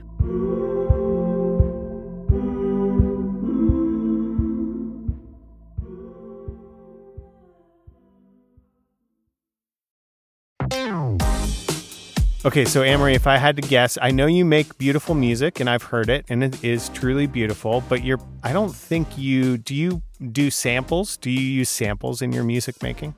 Okay, 12.45 12.63
so 12.63 12.83
Amory, 12.83 13.15
if 13.15 13.27
I 13.27 13.35
had 13.35 13.57
to 13.57 13.61
guess, 13.61 13.97
I 14.01 14.11
know 14.11 14.25
you 14.25 14.45
make 14.45 14.77
beautiful 14.77 15.13
music 15.13 15.59
and 15.59 15.69
I've 15.69 15.83
heard 15.83 16.09
it 16.09 16.23
and 16.29 16.41
it 16.41 16.63
is 16.63 16.87
truly 16.87 17.27
beautiful, 17.27 17.83
but 17.89 18.05
you're 18.05 18.19
I 18.43 18.53
don't 18.53 18.73
think 18.73 19.17
you 19.17 19.57
do 19.57 19.75
you 19.75 20.01
do 20.31 20.49
samples? 20.49 21.17
Do 21.17 21.29
you 21.29 21.41
use 21.41 21.69
samples 21.69 22.21
in 22.21 22.31
your 22.31 22.45
music 22.45 22.81
making? 22.81 23.13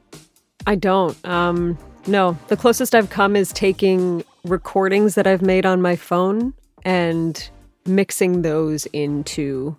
I 0.65 0.73
don't. 0.73 1.23
Um 1.23 1.77
no, 2.07 2.35
the 2.47 2.57
closest 2.57 2.95
I've 2.95 3.11
come 3.11 3.35
is 3.35 3.53
taking 3.53 4.23
recordings 4.43 5.13
that 5.13 5.27
I've 5.27 5.43
made 5.43 5.67
on 5.67 5.83
my 5.83 5.95
phone 5.95 6.55
and 6.83 7.47
mixing 7.85 8.41
those 8.41 8.87
into 8.87 9.77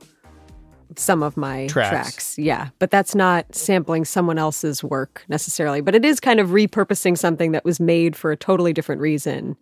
some 0.99 1.23
of 1.23 1.37
my 1.37 1.67
Tracks. 1.67 1.91
tracks. 1.91 2.39
Yeah, 2.39 2.69
but 2.79 2.91
that's 2.91 3.15
not 3.15 3.55
sampling 3.55 4.05
someone 4.05 4.39
else's 4.39 4.83
work 4.85 5.25
necessarily, 5.29 5.81
but 5.81 5.95
it 5.95 6.05
is 6.05 6.21
kind 6.21 6.41
of 6.41 6.49
repurposing 6.51 7.17
something 7.19 7.53
that 7.53 7.65
was 7.65 7.81
made 7.81 8.17
for 8.17 8.31
a 8.33 8.37
totally 8.37 8.73
different 8.73 9.01
reason 9.01 9.57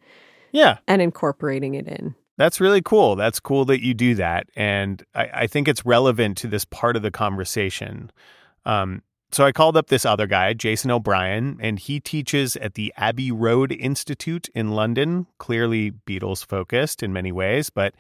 Yeah. 0.53 0.79
and 0.89 1.01
incorporating 1.03 1.75
it 1.75 1.87
in. 1.87 2.15
That's 2.37 2.61
really 2.61 2.81
cool. 2.81 3.17
That's 3.17 3.39
cool 3.39 3.65
that 3.67 3.83
you 3.85 3.93
do 3.93 4.15
that. 4.15 4.49
And 4.57 5.05
I, 5.15 5.31
I 5.35 5.47
think 5.47 5.69
it's 5.69 5.85
relevant 5.85 6.39
to 6.39 6.47
this 6.47 6.65
part 6.65 6.97
of 6.97 7.03
the 7.03 7.11
conversation. 7.11 8.11
Um, 8.65 9.03
so 9.33 9.45
I 9.45 9.53
called 9.53 9.77
up 9.77 9.89
this 9.89 10.05
other 10.05 10.27
guy, 10.27 10.53
Jason 10.53 10.91
O'Brien, 10.91 11.59
and 11.61 11.79
he 11.79 12.01
teaches 12.01 12.57
at 12.57 12.75
the 12.75 12.93
Abbey 12.97 13.31
Road 13.31 13.73
Institute 13.73 14.49
in 14.55 14.73
London, 14.73 15.27
clearly 15.39 15.93
Beatles 15.93 16.45
focused 16.45 17.03
in 17.03 17.13
many 17.13 17.33
ways. 17.33 17.71
But 17.71 17.95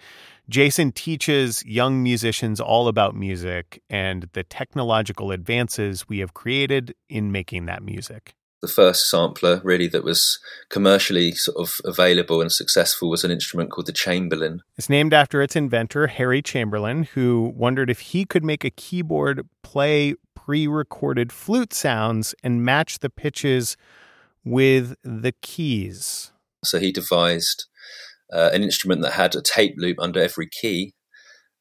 Jason 0.48 0.92
teaches 0.92 1.64
young 1.64 2.02
musicians 2.02 2.60
all 2.60 2.88
about 2.88 3.14
music 3.14 3.82
and 3.88 4.28
the 4.32 4.42
technological 4.42 5.30
advances 5.30 6.08
we 6.08 6.18
have 6.18 6.34
created 6.34 6.94
in 7.08 7.30
making 7.30 7.66
that 7.66 7.82
music. 7.82 8.34
The 8.60 8.68
first 8.68 9.08
sampler, 9.08 9.62
really, 9.64 9.86
that 9.86 10.04
was 10.04 10.38
commercially 10.68 11.32
sort 11.32 11.56
of 11.56 11.80
available 11.84 12.42
and 12.42 12.52
successful 12.52 13.08
was 13.08 13.24
an 13.24 13.30
instrument 13.30 13.70
called 13.70 13.86
the 13.86 13.92
Chamberlin. 13.92 14.60
It's 14.76 14.90
named 14.90 15.14
after 15.14 15.40
its 15.40 15.56
inventor, 15.56 16.08
Harry 16.08 16.42
Chamberlin, 16.42 17.04
who 17.04 17.54
wondered 17.56 17.88
if 17.88 18.00
he 18.00 18.26
could 18.26 18.44
make 18.44 18.62
a 18.62 18.70
keyboard 18.70 19.48
play 19.62 20.14
pre 20.50 20.66
recorded 20.66 21.30
flute 21.30 21.72
sounds 21.72 22.34
and 22.42 22.64
match 22.64 22.98
the 22.98 23.08
pitches 23.08 23.76
with 24.44 24.96
the 25.04 25.30
keys. 25.42 26.32
So 26.64 26.80
he 26.80 26.90
devised 26.90 27.66
uh, 28.32 28.50
an 28.52 28.64
instrument 28.64 29.02
that 29.02 29.12
had 29.12 29.36
a 29.36 29.42
tape 29.42 29.76
loop 29.76 29.98
under 30.00 30.20
every 30.20 30.48
key, 30.48 30.94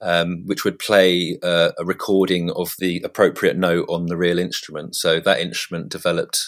um, 0.01 0.41
which 0.47 0.65
would 0.65 0.79
play 0.79 1.37
uh, 1.43 1.69
a 1.77 1.85
recording 1.85 2.49
of 2.49 2.71
the 2.79 2.99
appropriate 3.05 3.57
note 3.57 3.85
on 3.89 4.07
the 4.07 4.17
real 4.17 4.39
instrument. 4.39 4.95
So 4.95 5.19
that 5.19 5.39
instrument 5.39 5.89
developed 5.89 6.39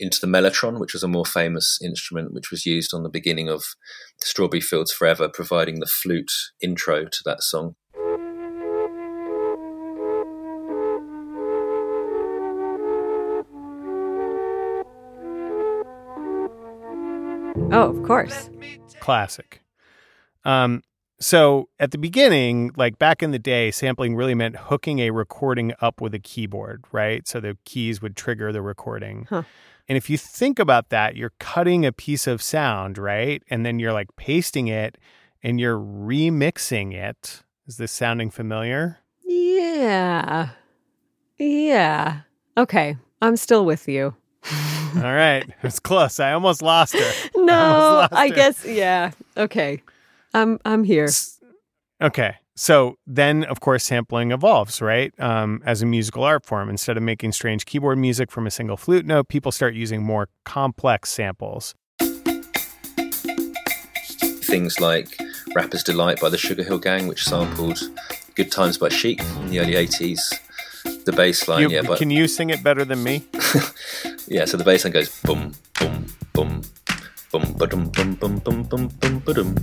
into 0.00 0.20
the 0.20 0.26
mellotron, 0.26 0.80
which 0.80 0.92
was 0.92 1.04
a 1.04 1.08
more 1.08 1.24
famous 1.24 1.78
instrument, 1.80 2.34
which 2.34 2.50
was 2.50 2.66
used 2.66 2.92
on 2.92 3.04
the 3.04 3.08
beginning 3.08 3.48
of 3.48 3.62
Strawberry 4.20 4.60
Fields 4.60 4.90
Forever, 4.90 5.28
providing 5.28 5.78
the 5.78 5.86
flute 5.86 6.32
intro 6.60 7.04
to 7.04 7.18
that 7.24 7.44
song. 7.44 7.76
Oh, 17.76 17.90
of 17.90 18.02
course. 18.04 18.48
Classic. 19.00 19.60
Um, 20.44 20.82
so 21.20 21.68
at 21.78 21.90
the 21.90 21.98
beginning, 21.98 22.70
like 22.76 22.98
back 22.98 23.22
in 23.22 23.32
the 23.32 23.38
day, 23.38 23.70
sampling 23.70 24.16
really 24.16 24.34
meant 24.34 24.56
hooking 24.56 25.00
a 25.00 25.10
recording 25.10 25.74
up 25.80 26.00
with 26.00 26.14
a 26.14 26.18
keyboard, 26.18 26.84
right? 26.92 27.28
So 27.28 27.38
the 27.38 27.58
keys 27.64 28.00
would 28.00 28.16
trigger 28.16 28.50
the 28.50 28.62
recording. 28.62 29.26
Huh. 29.28 29.42
And 29.88 29.96
if 29.96 30.08
you 30.08 30.16
think 30.16 30.58
about 30.58 30.88
that, 30.88 31.16
you're 31.16 31.32
cutting 31.38 31.84
a 31.84 31.92
piece 31.92 32.26
of 32.26 32.42
sound, 32.42 32.98
right? 32.98 33.42
And 33.50 33.64
then 33.64 33.78
you're 33.78 33.92
like 33.92 34.08
pasting 34.16 34.68
it 34.68 34.98
and 35.42 35.60
you're 35.60 35.78
remixing 35.78 36.94
it. 36.94 37.42
Is 37.66 37.76
this 37.76 37.92
sounding 37.92 38.30
familiar? 38.30 38.98
Yeah. 39.24 40.50
Yeah. 41.38 42.20
Okay. 42.56 42.96
I'm 43.20 43.36
still 43.36 43.64
with 43.64 43.86
you. 43.86 44.14
All 44.96 45.02
right. 45.02 45.42
It 45.48 45.54
was 45.62 45.78
close. 45.80 46.20
I 46.20 46.32
almost 46.32 46.62
lost 46.62 46.94
her. 46.94 47.12
No, 47.36 47.52
lost 47.52 48.12
I 48.12 48.28
her. 48.28 48.34
guess 48.34 48.64
yeah. 48.64 49.10
Okay. 49.36 49.82
I'm 50.34 50.58
I'm 50.64 50.84
here. 50.84 51.08
Okay. 52.02 52.36
So 52.58 52.96
then, 53.06 53.44
of 53.44 53.60
course, 53.60 53.84
sampling 53.84 54.32
evolves, 54.32 54.80
right? 54.80 55.12
Um, 55.20 55.60
as 55.66 55.82
a 55.82 55.86
musical 55.86 56.24
art 56.24 56.44
form. 56.46 56.70
Instead 56.70 56.96
of 56.96 57.02
making 57.02 57.32
strange 57.32 57.66
keyboard 57.66 57.98
music 57.98 58.30
from 58.30 58.46
a 58.46 58.50
single 58.50 58.76
flute 58.78 59.04
note, 59.04 59.28
people 59.28 59.52
start 59.52 59.74
using 59.74 60.02
more 60.02 60.28
complex 60.44 61.10
samples. 61.10 61.74
Things 64.44 64.80
like 64.80 65.18
Rapper's 65.54 65.82
Delight 65.82 66.20
by 66.20 66.28
the 66.30 66.38
Sugar 66.38 66.62
Hill 66.62 66.78
Gang, 66.78 67.06
which 67.08 67.24
sampled 67.24 67.78
Good 68.34 68.50
Times 68.50 68.78
by 68.78 68.88
Chic 68.88 69.20
in 69.20 69.48
the 69.50 69.60
early 69.60 69.74
80s. 69.74 70.20
The 71.04 71.12
bass 71.12 71.46
line, 71.48 71.62
You- 71.62 71.70
yeah, 71.70 71.82
but 71.82 71.98
can 71.98 72.10
you 72.10 72.26
sing 72.28 72.50
it 72.50 72.62
better 72.62 72.84
than 72.84 73.02
me? 73.02 73.24
yeah, 74.28 74.44
so 74.44 74.56
the 74.56 74.64
bass 74.64 74.84
line 74.84 74.92
goes 74.92 75.20
boom, 75.22 75.52
boom, 75.78 76.06
boom, 76.32 76.62
boom, 77.32 77.52
ba-dum, 77.56 77.88
boom, 77.90 78.14
boom, 78.14 78.38
boom, 78.38 78.62
boom, 78.64 78.88
boom, 78.88 79.18
ba-dum, 79.20 79.54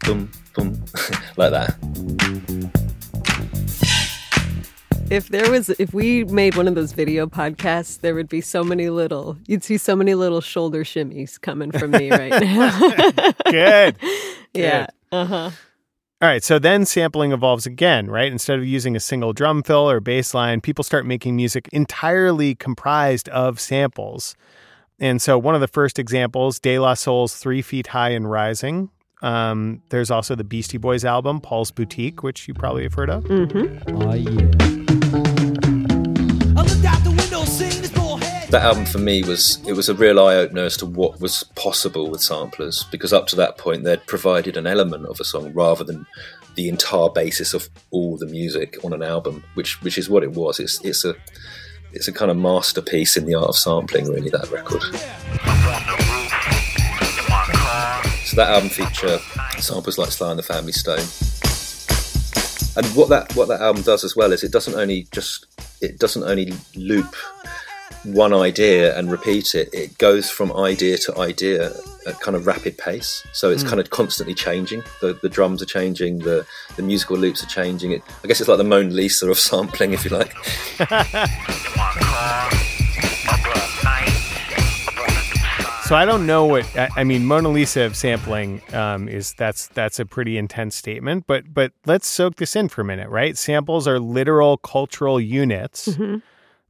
boom, 0.00 0.30
boom, 0.54 0.84
like 1.36 1.50
that. 1.52 2.80
If 5.10 5.28
there 5.30 5.50
was 5.50 5.70
if 5.70 5.92
we 5.92 6.22
made 6.24 6.54
one 6.56 6.68
of 6.68 6.76
those 6.76 6.92
video 6.92 7.26
podcasts, 7.26 8.00
there 8.00 8.14
would 8.14 8.28
be 8.28 8.40
so 8.40 8.62
many 8.62 8.90
little 8.90 9.36
you'd 9.48 9.64
see 9.64 9.76
so 9.76 9.96
many 9.96 10.14
little 10.14 10.40
shoulder 10.40 10.84
shimmies 10.84 11.40
coming 11.40 11.72
from 11.72 11.90
me 11.90 12.10
right 12.10 12.40
now. 12.40 13.32
Good. 13.50 13.96
Yeah. 14.52 14.88
Uh-huh. 15.12 15.50
All 16.22 16.28
right, 16.28 16.44
so 16.44 16.58
then 16.58 16.84
sampling 16.84 17.32
evolves 17.32 17.64
again, 17.64 18.10
right? 18.10 18.30
Instead 18.30 18.58
of 18.58 18.66
using 18.66 18.94
a 18.94 19.00
single 19.00 19.32
drum 19.32 19.62
fill 19.62 19.88
or 19.90 20.00
bass 20.00 20.34
line, 20.34 20.60
people 20.60 20.84
start 20.84 21.06
making 21.06 21.34
music 21.34 21.66
entirely 21.72 22.54
comprised 22.54 23.30
of 23.30 23.58
samples. 23.58 24.36
And 24.98 25.22
so 25.22 25.38
one 25.38 25.54
of 25.54 25.62
the 25.62 25.68
first 25.68 25.98
examples, 25.98 26.58
De 26.58 26.78
La 26.78 26.92
Soul's 26.92 27.36
Three 27.36 27.62
Feet 27.62 27.86
High 27.86 28.10
and 28.10 28.30
Rising. 28.30 28.90
Um, 29.22 29.82
there's 29.88 30.10
also 30.10 30.34
the 30.34 30.44
Beastie 30.44 30.76
Boys 30.76 31.06
album, 31.06 31.40
Paul's 31.40 31.70
Boutique, 31.70 32.22
which 32.22 32.46
you 32.46 32.52
probably 32.52 32.82
have 32.82 32.92
heard 32.92 33.08
of. 33.08 33.24
Mm-hmm. 33.24 34.02
Oh, 34.02 34.12
yeah. 34.12 34.70
That 38.50 38.62
album 38.64 38.84
for 38.84 38.98
me 38.98 39.22
was 39.22 39.64
it 39.64 39.74
was 39.74 39.88
a 39.88 39.94
real 39.94 40.18
eye 40.18 40.34
opener 40.34 40.64
as 40.64 40.76
to 40.78 40.86
what 40.86 41.20
was 41.20 41.44
possible 41.54 42.10
with 42.10 42.20
samplers 42.20 42.82
because 42.90 43.12
up 43.12 43.28
to 43.28 43.36
that 43.36 43.58
point 43.58 43.84
they'd 43.84 44.04
provided 44.06 44.56
an 44.56 44.66
element 44.66 45.06
of 45.06 45.20
a 45.20 45.24
song 45.24 45.52
rather 45.52 45.84
than 45.84 46.04
the 46.56 46.68
entire 46.68 47.08
basis 47.10 47.54
of 47.54 47.68
all 47.92 48.16
the 48.16 48.26
music 48.26 48.76
on 48.84 48.92
an 48.92 49.04
album, 49.04 49.44
which 49.54 49.80
which 49.82 49.96
is 49.96 50.10
what 50.10 50.24
it 50.24 50.32
was. 50.32 50.58
It's 50.58 50.84
it's 50.84 51.04
a 51.04 51.14
it's 51.92 52.08
a 52.08 52.12
kind 52.12 52.28
of 52.28 52.36
masterpiece 52.36 53.16
in 53.16 53.24
the 53.24 53.36
art 53.36 53.50
of 53.50 53.56
sampling, 53.56 54.08
really. 54.08 54.30
That 54.30 54.50
record. 54.50 54.82
So 58.24 58.36
that 58.36 58.50
album 58.50 58.68
feature 58.68 59.18
samples 59.60 59.96
like 59.96 60.10
Sly 60.10 60.30
and 60.30 60.38
the 60.40 60.42
Family 60.42 60.72
Stone. 60.72 61.06
And 62.76 62.86
what 62.96 63.08
that 63.10 63.32
what 63.36 63.46
that 63.46 63.60
album 63.60 63.82
does 63.82 64.02
as 64.02 64.16
well 64.16 64.32
is 64.32 64.42
it 64.42 64.50
doesn't 64.50 64.74
only 64.74 65.06
just 65.12 65.46
it 65.80 66.00
doesn't 66.00 66.24
only 66.24 66.52
loop 66.74 67.14
one 68.04 68.32
idea 68.32 68.96
and 68.98 69.10
repeat 69.10 69.54
it. 69.54 69.68
It 69.74 69.98
goes 69.98 70.30
from 70.30 70.52
idea 70.56 70.96
to 70.98 71.18
idea 71.18 71.72
at 72.06 72.18
kind 72.20 72.34
of 72.36 72.46
rapid 72.46 72.78
pace. 72.78 73.22
So 73.32 73.50
it's 73.50 73.62
Mm. 73.62 73.68
kind 73.68 73.80
of 73.80 73.90
constantly 73.90 74.34
changing. 74.34 74.82
The 75.00 75.18
the 75.22 75.28
drums 75.28 75.60
are 75.62 75.66
changing. 75.66 76.20
The 76.20 76.46
the 76.76 76.82
musical 76.82 77.16
loops 77.16 77.42
are 77.44 77.46
changing. 77.48 77.92
It 77.92 78.02
I 78.24 78.26
guess 78.28 78.40
it's 78.40 78.48
like 78.48 78.58
the 78.58 78.64
Mona 78.64 78.90
Lisa 78.90 79.30
of 79.30 79.38
sampling, 79.48 79.92
if 79.92 80.04
you 80.04 80.10
like. 80.10 80.34
So 85.84 85.96
I 85.96 86.04
don't 86.04 86.24
know 86.24 86.44
what 86.44 86.64
I, 86.78 86.88
I 86.98 87.02
mean. 87.04 87.26
Mona 87.26 87.48
Lisa 87.48 87.80
of 87.82 87.96
sampling 87.96 88.62
um, 88.72 89.08
is 89.08 89.32
that's 89.34 89.66
that's 89.68 89.98
a 89.98 90.06
pretty 90.06 90.38
intense 90.38 90.76
statement. 90.76 91.24
But 91.26 91.52
but 91.52 91.72
let's 91.84 92.06
soak 92.06 92.36
this 92.36 92.54
in 92.54 92.68
for 92.68 92.82
a 92.82 92.84
minute, 92.84 93.08
right? 93.08 93.36
Samples 93.36 93.88
are 93.88 93.98
literal 93.98 94.56
cultural 94.56 95.20
units 95.20 95.88
Mhm. 95.88 96.22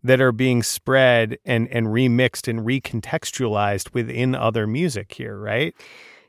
That 0.02 0.20
are 0.20 0.32
being 0.32 0.62
spread 0.62 1.38
and 1.44 1.68
and 1.68 1.88
remixed 1.88 2.48
and 2.48 2.60
recontextualized 2.60 3.92
within 3.92 4.34
other 4.34 4.66
music 4.66 5.12
here, 5.14 5.38
right? 5.38 5.74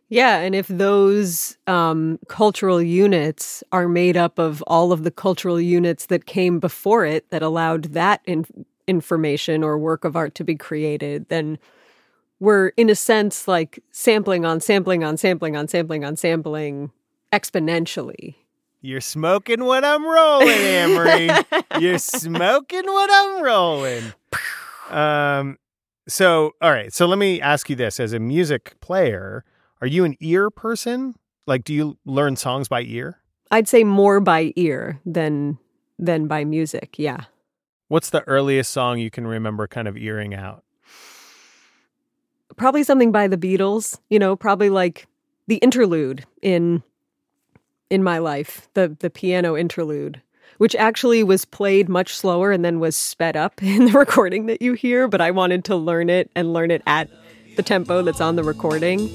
Yeah, 0.10 0.40
and 0.40 0.54
if 0.54 0.68
those 0.68 1.58
um, 1.68 2.20
cultural 2.28 2.82
units 2.82 3.64
are 3.72 3.88
made 3.88 4.18
up 4.18 4.40
of 4.40 4.62
all 4.68 4.92
of 4.92 5.06
the 5.06 5.12
cultural 5.12 5.60
units 5.60 6.08
that 6.08 6.26
came 6.26 6.60
before 6.60 7.06
it 7.06 7.30
that 7.30 7.42
allowed 7.42 7.86
that 7.94 8.20
in- 8.26 8.66
information 8.88 9.64
or 9.64 9.78
work 9.78 10.04
of 10.04 10.18
art 10.18 10.36
to 10.36 10.44
be 10.44 10.56
created, 10.56 11.30
then 11.30 11.58
we're 12.42 12.70
in 12.70 12.90
a 12.90 12.96
sense 12.96 13.48
like 13.48 13.82
sampling 13.92 14.44
on 14.44 14.60
sampling 14.60 15.02
on 15.02 15.16
sampling 15.16 15.56
on 15.56 15.68
sampling 15.70 16.04
on 16.04 16.18
sampling 16.18 16.92
exponentially. 17.32 18.36
You're 18.82 19.02
smoking 19.02 19.64
what 19.64 19.86
I'm 19.86 20.04
rolling, 20.04 20.50
Amory. 20.50 21.30
You're 21.80 22.00
smoking 22.00 22.86
what 22.86 23.10
I'm 23.14 23.44
rolling. 23.44 24.14
Um, 24.90 25.60
so 26.08 26.54
all 26.62 26.72
right. 26.72 26.92
So 26.92 27.06
let 27.06 27.20
me 27.20 27.40
ask 27.40 27.70
you 27.70 27.76
this: 27.76 28.00
as 28.00 28.12
a 28.12 28.20
music 28.20 28.80
player, 28.82 29.46
are 29.82 29.88
you 29.88 30.04
an 30.04 30.18
ear 30.20 30.50
person? 30.50 31.16
Like, 31.46 31.64
do 31.64 31.74
you 31.74 31.98
learn 32.06 32.36
songs 32.36 32.68
by 32.68 32.82
ear? 32.82 33.20
I'd 33.52 33.68
say 33.68 33.84
more 33.84 34.20
by 34.20 34.52
ear 34.56 35.00
than 35.06 35.60
than 36.00 36.28
by 36.28 36.44
music. 36.44 36.96
Yeah. 36.98 37.26
What's 37.88 38.10
the 38.10 38.22
earliest 38.28 38.72
song 38.72 39.00
you 39.00 39.12
can 39.12 39.28
remember 39.28 39.68
kind 39.68 39.88
of 39.88 39.98
earing 39.98 40.34
out? 40.34 40.64
Probably 42.56 42.84
something 42.84 43.12
by 43.12 43.28
the 43.28 43.38
Beatles, 43.38 44.00
you 44.10 44.18
know, 44.18 44.36
probably 44.36 44.70
like 44.70 45.08
the 45.48 45.58
interlude 45.58 46.26
in 46.42 46.84
in 47.92 48.04
my 48.04 48.18
life, 48.18 48.70
the 48.74 48.96
the 49.00 49.10
piano 49.10 49.56
interlude, 49.56 50.22
which 50.58 50.76
actually 50.76 51.24
was 51.24 51.44
played 51.44 51.90
much 51.90 52.16
slower 52.16 52.52
and 52.52 52.64
then 52.64 52.80
was 52.80 52.96
sped 52.96 53.36
up 53.36 53.62
in 53.64 53.86
the 53.86 53.92
recording 53.92 54.48
that 54.48 54.62
you 54.62 54.74
hear, 54.74 55.08
but 55.08 55.22
I 55.22 55.30
wanted 55.30 55.66
to 55.66 55.76
learn 55.76 56.10
it 56.10 56.32
and 56.36 56.54
learn 56.54 56.72
it 56.72 56.82
at 56.88 57.10
the 57.58 57.62
tempo 57.62 58.02
that's 58.02 58.22
on 58.22 58.38
the 58.38 58.44
recording. 58.44 59.10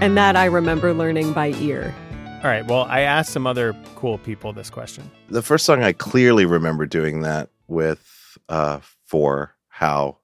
And 0.00 0.18
that 0.18 0.36
I 0.36 0.44
remember 0.44 0.92
learning 0.92 1.32
by 1.32 1.52
ear. 1.54 1.94
All 2.42 2.50
right. 2.50 2.66
Well, 2.66 2.82
I 2.82 3.00
asked 3.00 3.32
some 3.32 3.46
other 3.46 3.74
cool 3.94 4.18
people 4.18 4.52
this 4.52 4.68
question. 4.68 5.10
The 5.30 5.40
first 5.40 5.64
song 5.64 5.82
I 5.82 5.94
clearly 5.94 6.44
remember 6.44 6.84
doing 6.84 7.22
that 7.22 7.48
with 7.68 8.36
uh, 8.50 8.80
for 9.06 9.54
how 9.68 10.18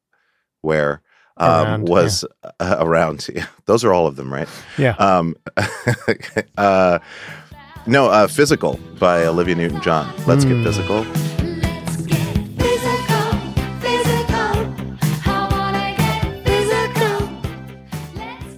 where 0.60 1.00
um, 1.40 1.66
Around, 1.66 1.88
was 1.88 2.24
uh, 2.60 2.76
around. 2.78 3.26
Yeah, 3.34 3.46
those 3.66 3.84
are 3.84 3.92
all 3.92 4.06
of 4.06 4.16
them, 4.16 4.32
right? 4.32 4.48
Yeah. 4.78 4.94
Um, 4.98 5.34
uh, 6.58 6.98
no, 7.86 8.06
uh, 8.10 8.26
"Physical" 8.28 8.78
by 8.98 9.24
Olivia 9.24 9.54
Newton-John. 9.54 10.12
Let's 10.26 10.44
Hmm. 10.44 10.62
get 10.62 10.64
physical. 10.64 11.04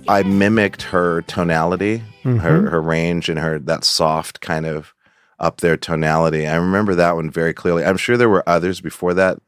I 0.09 0.23
mimicked 0.25 0.83
her 0.83 1.23
tonality, 1.23 1.99
her 2.25 2.31
Mhm. 2.35 2.71
her 2.71 2.83
range, 2.83 3.29
and 3.29 3.39
her 3.39 3.59
that 3.61 3.85
soft 3.85 4.41
kind 4.41 4.67
of 4.67 4.93
up 5.39 5.61
there 5.61 5.77
tonality. 5.77 6.47
I 6.47 6.57
remember 6.57 6.95
that 6.97 7.15
one 7.17 7.31
very 7.31 7.55
clearly. 7.55 7.85
I'm 7.85 7.97
sure 7.97 8.17
there 8.17 8.29
were 8.29 8.47
others 8.49 8.81
before 8.81 9.15
that, 9.15 9.39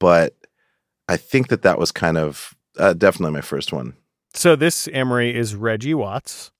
but 0.00 0.34
I 1.08 1.16
think 1.16 1.48
that 1.48 1.62
that 1.62 1.78
was 1.78 1.92
kind 1.92 2.16
of 2.18 2.54
uh, 2.78 2.92
definitely 2.94 3.34
my 3.34 3.40
first 3.40 3.72
one. 3.72 3.94
So 4.32 4.56
this 4.56 4.88
Amory 4.88 5.34
is 5.36 5.54
Reggie 5.54 5.94
Watts, 5.94 6.50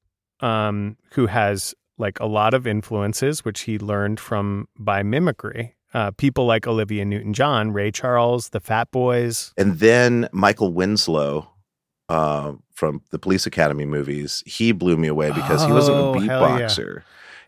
um, 0.40 0.96
who 1.12 1.26
has 1.26 1.74
like 1.98 2.20
a 2.20 2.26
lot 2.26 2.54
of 2.54 2.66
influences, 2.66 3.44
which 3.44 3.62
he 3.62 3.78
learned 3.78 4.20
from 4.20 4.68
by 4.78 5.02
mimicry. 5.02 5.74
Uh, 5.92 6.10
people 6.10 6.44
like 6.44 6.66
Olivia 6.66 7.04
Newton-John, 7.04 7.70
Ray 7.72 7.92
Charles, 7.92 8.48
the 8.48 8.58
Fat 8.58 8.90
Boys. 8.90 9.52
And 9.56 9.78
then 9.78 10.28
Michael 10.32 10.72
Winslow 10.72 11.48
uh, 12.08 12.52
from 12.74 13.00
the 13.10 13.18
Police 13.18 13.46
Academy 13.46 13.86
movies, 13.86 14.42
he 14.44 14.72
blew 14.72 14.96
me 14.96 15.06
away 15.06 15.30
because 15.30 15.64
he 15.64 15.70
wasn't 15.72 15.96
a 15.96 16.00
Oh, 16.00 16.18
hell 16.18 16.58
yeah. 16.58 16.66
beatboxer. 16.66 17.02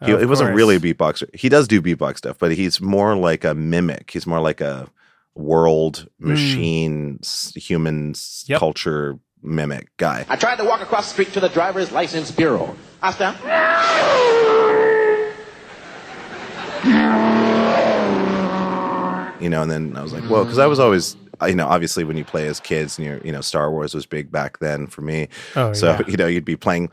He, 0.04 0.16
he 0.16 0.26
wasn't 0.26 0.54
really 0.54 0.76
a 0.76 0.80
beatboxer. 0.80 1.34
He 1.34 1.48
does 1.48 1.66
do 1.66 1.82
beatbox 1.82 2.18
stuff, 2.18 2.38
but 2.38 2.52
he's 2.52 2.80
more 2.80 3.16
like 3.16 3.42
a 3.44 3.54
mimic. 3.54 4.10
He's 4.12 4.26
more 4.28 4.40
like 4.40 4.60
a 4.60 4.88
world 5.36 6.08
Mm. 6.20 6.26
machine, 6.28 7.18
s 7.22 7.52
human 7.54 8.10
s- 8.10 8.44
culture 8.56 9.18
mimic 9.42 9.96
guy. 9.98 10.24
I 10.28 10.36
tried 10.36 10.56
to 10.56 10.64
walk 10.64 10.80
across 10.80 11.04
the 11.06 11.12
street 11.12 11.32
to 11.34 11.40
the 11.40 11.48
driver's 11.50 11.92
license 11.92 12.30
bureau. 12.32 12.74
I 13.02 13.12
stopped. 13.12 13.42
you 19.40 19.50
know, 19.50 19.62
and 19.62 19.70
then 19.70 19.96
I 19.96 20.02
was 20.02 20.12
like, 20.12 20.24
whoa, 20.24 20.44
because 20.44 20.58
I 20.58 20.66
was 20.66 20.78
always, 20.80 21.14
you 21.46 21.54
know, 21.54 21.66
obviously 21.66 22.04
when 22.04 22.16
you 22.16 22.24
play 22.24 22.46
as 22.48 22.58
kids 22.58 22.98
and 22.98 23.06
you're, 23.06 23.18
you 23.18 23.30
know, 23.32 23.42
Star 23.42 23.70
Wars 23.70 23.94
was 23.94 24.06
big 24.06 24.32
back 24.32 24.58
then 24.60 24.86
for 24.86 25.02
me. 25.02 25.28
Oh, 25.54 25.72
so, 25.74 25.88
yeah. 25.92 26.00
you 26.08 26.16
know, 26.16 26.26
you'd 26.26 26.44
be 26.44 26.56
playing, 26.56 26.90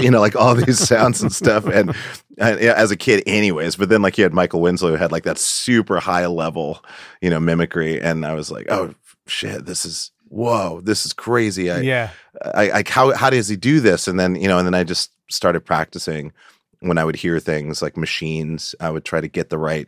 you 0.00 0.10
know, 0.10 0.20
like 0.20 0.36
all 0.36 0.54
these 0.54 0.78
sounds 0.78 1.22
and 1.22 1.32
stuff. 1.32 1.66
And, 1.66 1.94
and 2.38 2.60
yeah, 2.60 2.74
as 2.76 2.90
a 2.90 2.96
kid, 2.96 3.22
anyways, 3.26 3.76
but 3.76 3.88
then 3.88 4.02
like 4.02 4.16
you 4.18 4.24
had 4.24 4.32
Michael 4.32 4.60
Winslow 4.60 4.90
who 4.90 4.96
had 4.96 5.12
like 5.12 5.24
that 5.24 5.38
super 5.38 6.00
high 6.00 6.26
level, 6.26 6.84
you 7.20 7.30
know, 7.30 7.40
mimicry. 7.40 8.00
And 8.00 8.24
I 8.24 8.34
was 8.34 8.50
like, 8.50 8.66
oh, 8.70 8.94
shit, 9.26 9.66
this 9.66 9.84
is, 9.84 10.10
whoa, 10.28 10.80
this 10.80 11.04
is 11.06 11.12
crazy. 11.12 11.70
I, 11.70 11.80
Yeah. 11.80 12.10
I, 12.54 12.70
I 12.70 12.82
how 12.88 13.12
how 13.14 13.28
does 13.30 13.48
he 13.48 13.56
do 13.56 13.80
this? 13.80 14.08
And 14.08 14.18
then 14.18 14.34
you 14.34 14.48
know, 14.48 14.58
and 14.58 14.66
then 14.66 14.74
I 14.74 14.84
just 14.84 15.10
started 15.30 15.60
practicing. 15.60 16.32
When 16.80 16.98
I 16.98 17.04
would 17.04 17.14
hear 17.14 17.38
things 17.38 17.80
like 17.80 17.96
machines, 17.96 18.74
I 18.80 18.90
would 18.90 19.04
try 19.04 19.20
to 19.20 19.28
get 19.28 19.50
the 19.50 19.58
right 19.58 19.86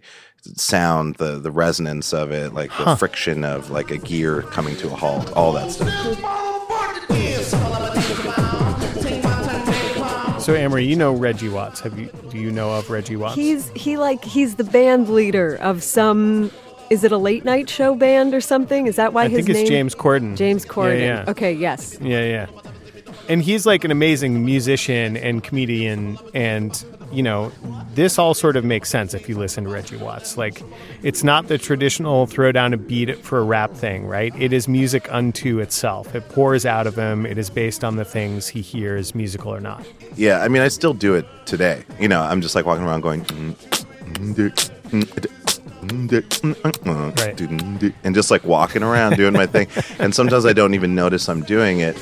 sound, 0.56 1.16
the 1.16 1.40
the 1.40 1.50
resonance 1.50 2.12
of 2.14 2.30
it, 2.30 2.52
like 2.54 2.70
the 2.70 2.84
Huh. 2.84 2.94
friction 2.96 3.42
of 3.44 3.70
like 3.70 3.90
a 3.90 3.96
gear 3.96 4.42
coming 4.42 4.76
to 4.76 4.86
a 4.92 4.94
halt, 4.94 5.32
all 5.32 5.50
that 5.54 5.72
stuff. 5.72 6.53
So 10.44 10.54
Amory, 10.54 10.84
you 10.84 10.94
know 10.94 11.14
Reggie 11.14 11.48
Watts. 11.48 11.80
Have 11.80 11.98
you? 11.98 12.10
Do 12.30 12.36
you 12.36 12.50
know 12.50 12.70
of 12.70 12.90
Reggie 12.90 13.16
Watts? 13.16 13.34
He's 13.36 13.70
he 13.70 13.96
like 13.96 14.22
he's 14.22 14.56
the 14.56 14.64
band 14.64 15.08
leader 15.08 15.56
of 15.56 15.82
some 15.82 16.50
is 16.90 17.02
it 17.02 17.12
a 17.12 17.16
late 17.16 17.46
night 17.46 17.70
show 17.70 17.94
band 17.94 18.34
or 18.34 18.42
something? 18.42 18.86
Is 18.86 18.96
that 18.96 19.14
why 19.14 19.22
I 19.24 19.28
his 19.28 19.38
think 19.38 19.48
it's 19.48 19.58
name 19.60 19.68
James 19.68 19.94
Corden. 19.94 20.36
James 20.36 20.66
Yeah, 20.66 20.70
Corden. 20.70 21.00
yeah. 21.00 21.24
Okay, 21.28 21.52
yes. 21.54 21.96
Yeah, 21.98 22.24
yeah. 22.24 22.46
And 23.26 23.42
he's 23.42 23.64
like 23.64 23.84
an 23.84 23.90
amazing 23.90 24.44
musician 24.44 25.16
and 25.16 25.42
comedian. 25.42 26.18
And, 26.34 26.84
you 27.14 27.22
know, 27.22 27.52
this 27.94 28.18
all 28.18 28.34
sort 28.34 28.56
of 28.56 28.64
makes 28.64 28.88
sense 28.88 29.14
if 29.14 29.28
you 29.28 29.38
listen 29.38 29.64
to 29.64 29.70
Reggie 29.70 29.96
Watts. 29.96 30.36
Like, 30.36 30.62
it's 31.02 31.22
not 31.22 31.48
the 31.48 31.58
traditional 31.58 32.26
throw 32.26 32.52
down 32.52 32.74
a 32.74 32.76
beat 32.76 33.24
for 33.24 33.38
a 33.38 33.42
rap 33.42 33.72
thing, 33.72 34.06
right? 34.06 34.34
It 34.40 34.52
is 34.52 34.66
music 34.66 35.12
unto 35.12 35.60
itself. 35.60 36.14
It 36.14 36.28
pours 36.28 36.66
out 36.66 36.86
of 36.86 36.96
him. 36.96 37.24
It 37.24 37.38
is 37.38 37.50
based 37.50 37.84
on 37.84 37.96
the 37.96 38.04
things 38.04 38.48
he 38.48 38.60
hears, 38.60 39.14
musical 39.14 39.54
or 39.54 39.60
not. 39.60 39.86
Yeah, 40.16 40.40
I 40.40 40.48
mean, 40.48 40.62
I 40.62 40.68
still 40.68 40.94
do 40.94 41.14
it 41.14 41.26
today. 41.46 41.84
You 42.00 42.08
know, 42.08 42.20
I'm 42.20 42.40
just 42.40 42.54
like 42.54 42.66
walking 42.66 42.84
around 42.84 43.02
going, 43.02 43.24
and 44.16 44.36
just 48.14 48.30
like 48.30 48.44
walking 48.44 48.82
around 48.82 49.16
doing 49.16 49.32
my 49.32 49.46
thing. 49.46 49.68
And 49.98 50.14
sometimes 50.14 50.46
I 50.46 50.52
don't 50.52 50.74
even 50.74 50.94
notice 50.94 51.28
I'm 51.28 51.42
doing 51.42 51.80
it. 51.80 51.96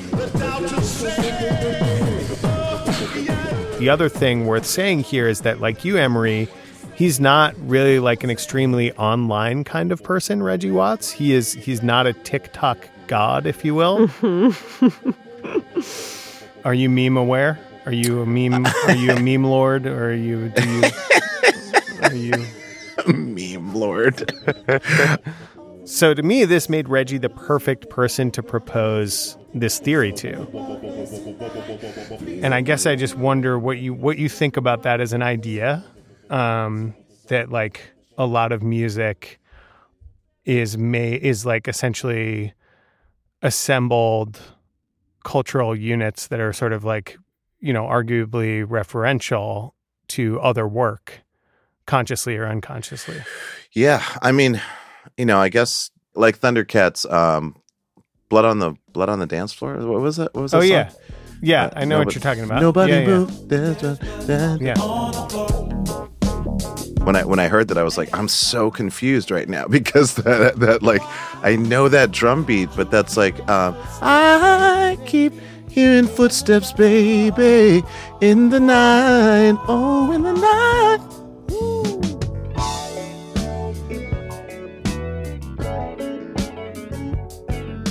The 3.82 3.90
other 3.90 4.08
thing 4.08 4.46
worth 4.46 4.64
saying 4.64 5.00
here 5.00 5.26
is 5.26 5.40
that, 5.40 5.60
like 5.60 5.84
you, 5.84 5.98
Amory, 5.98 6.46
he's 6.94 7.18
not 7.18 7.52
really 7.58 7.98
like 7.98 8.22
an 8.22 8.30
extremely 8.30 8.92
online 8.92 9.64
kind 9.64 9.90
of 9.90 10.04
person, 10.04 10.40
Reggie 10.40 10.70
Watts. 10.70 11.10
He 11.10 11.32
is 11.32 11.54
he's 11.54 11.82
not 11.82 12.06
a 12.06 12.12
TikTok 12.12 12.86
god, 13.08 13.44
if 13.44 13.64
you 13.64 13.74
will. 13.74 14.08
Are 16.64 16.74
you 16.74 16.88
meme 16.88 17.16
aware? 17.16 17.58
Are 17.84 17.92
you 17.92 18.20
a 18.20 18.26
meme 18.26 18.64
are 18.66 18.94
you 18.94 19.10
a 19.10 19.20
meme 19.20 19.42
lord 19.42 19.88
or 19.88 20.10
are 20.10 20.14
you 20.14 20.50
do 20.50 20.68
you 20.68 20.82
are 22.02 22.14
you 22.14 22.46
meme 23.12 23.74
lord? 23.74 24.32
so 25.84 26.14
to 26.14 26.22
me 26.22 26.44
this 26.44 26.68
made 26.68 26.88
Reggie 26.88 27.18
the 27.18 27.28
perfect 27.28 27.90
person 27.90 28.30
to 28.32 28.42
propose 28.42 29.36
this 29.54 29.78
theory 29.78 30.12
to. 30.12 30.46
And 32.42 32.54
I 32.54 32.60
guess 32.60 32.86
I 32.86 32.96
just 32.96 33.16
wonder 33.16 33.58
what 33.58 33.78
you 33.78 33.94
what 33.94 34.18
you 34.18 34.28
think 34.28 34.56
about 34.56 34.82
that 34.82 35.00
as 35.00 35.12
an 35.12 35.22
idea. 35.22 35.84
Um, 36.30 36.94
that 37.28 37.50
like 37.50 37.92
a 38.18 38.26
lot 38.26 38.52
of 38.52 38.62
music 38.62 39.40
is 40.44 40.76
may 40.76 41.14
is 41.14 41.46
like 41.46 41.68
essentially 41.68 42.52
assembled 43.42 44.40
cultural 45.24 45.76
units 45.76 46.28
that 46.28 46.40
are 46.40 46.52
sort 46.52 46.72
of 46.72 46.84
like 46.84 47.16
you 47.60 47.72
know 47.72 47.84
arguably 47.84 48.66
referential 48.66 49.72
to 50.08 50.40
other 50.40 50.66
work 50.66 51.22
consciously 51.86 52.36
or 52.36 52.46
unconsciously 52.46 53.22
Yeah, 53.72 54.02
I 54.20 54.32
mean, 54.32 54.60
you 55.16 55.26
know, 55.26 55.38
I 55.38 55.48
guess 55.48 55.90
like 56.14 56.38
Thundercats, 56.38 57.10
um, 57.10 57.56
blood 58.28 58.44
on 58.44 58.58
the 58.58 58.74
blood 58.92 59.08
on 59.08 59.18
the 59.18 59.26
dance 59.26 59.52
floor. 59.52 59.76
What 59.76 60.00
was 60.00 60.16
that? 60.16 60.34
What 60.34 60.42
was 60.42 60.52
that? 60.52 60.58
oh 60.58 60.60
song? 60.60 60.70
yeah 60.70 60.90
yeah 61.44 61.70
i 61.74 61.84
know 61.84 61.98
what 61.98 62.14
you're 62.14 62.22
talking 62.22 62.44
about 62.44 62.62
Nobody 62.62 62.92
yeah, 62.92 63.00
yeah. 63.00 63.06
move. 63.06 63.30
Yeah. 64.60 64.76
when 67.04 67.16
I 67.16 67.24
when 67.24 67.38
I 67.38 67.48
heard 67.48 67.68
that, 67.68 67.78
I 67.78 67.82
was 67.82 67.98
like, 67.98 68.16
I'm 68.16 68.28
so 68.28 68.70
confused 68.70 69.30
right 69.30 69.48
now 69.48 69.66
because 69.78 70.14
that 70.16 70.60
that 70.60 70.82
like 70.82 71.02
I 71.42 71.56
know 71.56 71.88
that 71.88 72.12
drum 72.12 72.44
beat, 72.44 72.68
but 72.76 72.90
that's 72.90 73.16
like 73.16 73.36
um, 73.48 73.76
I 74.00 74.98
keep 75.06 75.32
hearing 75.68 76.06
footsteps, 76.06 76.72
baby, 76.72 77.82
in 78.20 78.50
the 78.50 78.60
night. 78.60 79.58
Oh, 79.68 80.12
in 80.12 80.22
the 80.22 80.32
night. 80.32 81.21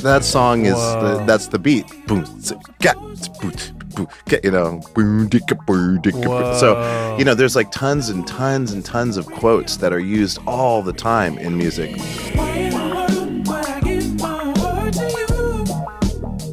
That 0.01 0.23
song 0.23 0.65
is 0.65 0.73
the, 0.73 1.23
that's 1.27 1.47
the 1.47 1.59
beat. 1.59 1.85
Boom, 2.07 2.23
ts- 2.23 2.53
ga, 2.81 2.93
ts- 2.93 3.27
boot, 3.27 3.71
boot, 3.95 4.09
ga, 4.27 4.39
you 4.43 4.51
know. 4.51 4.81
boom, 4.95 5.29
dicka, 5.29 5.63
boo, 5.67 5.99
dicka, 5.99 6.23
boo. 6.23 6.59
So 6.59 7.15
you 7.19 7.25
know, 7.25 7.35
there's 7.35 7.55
like 7.55 7.71
tons 7.71 8.09
and 8.09 8.25
tons 8.25 8.71
and 8.71 8.83
tons 8.83 9.17
of 9.17 9.27
quotes 9.27 9.77
that 9.77 9.93
are 9.93 9.99
used 9.99 10.39
all 10.47 10.81
the 10.81 10.93
time 10.93 11.37
in 11.37 11.57
music. 11.57 11.95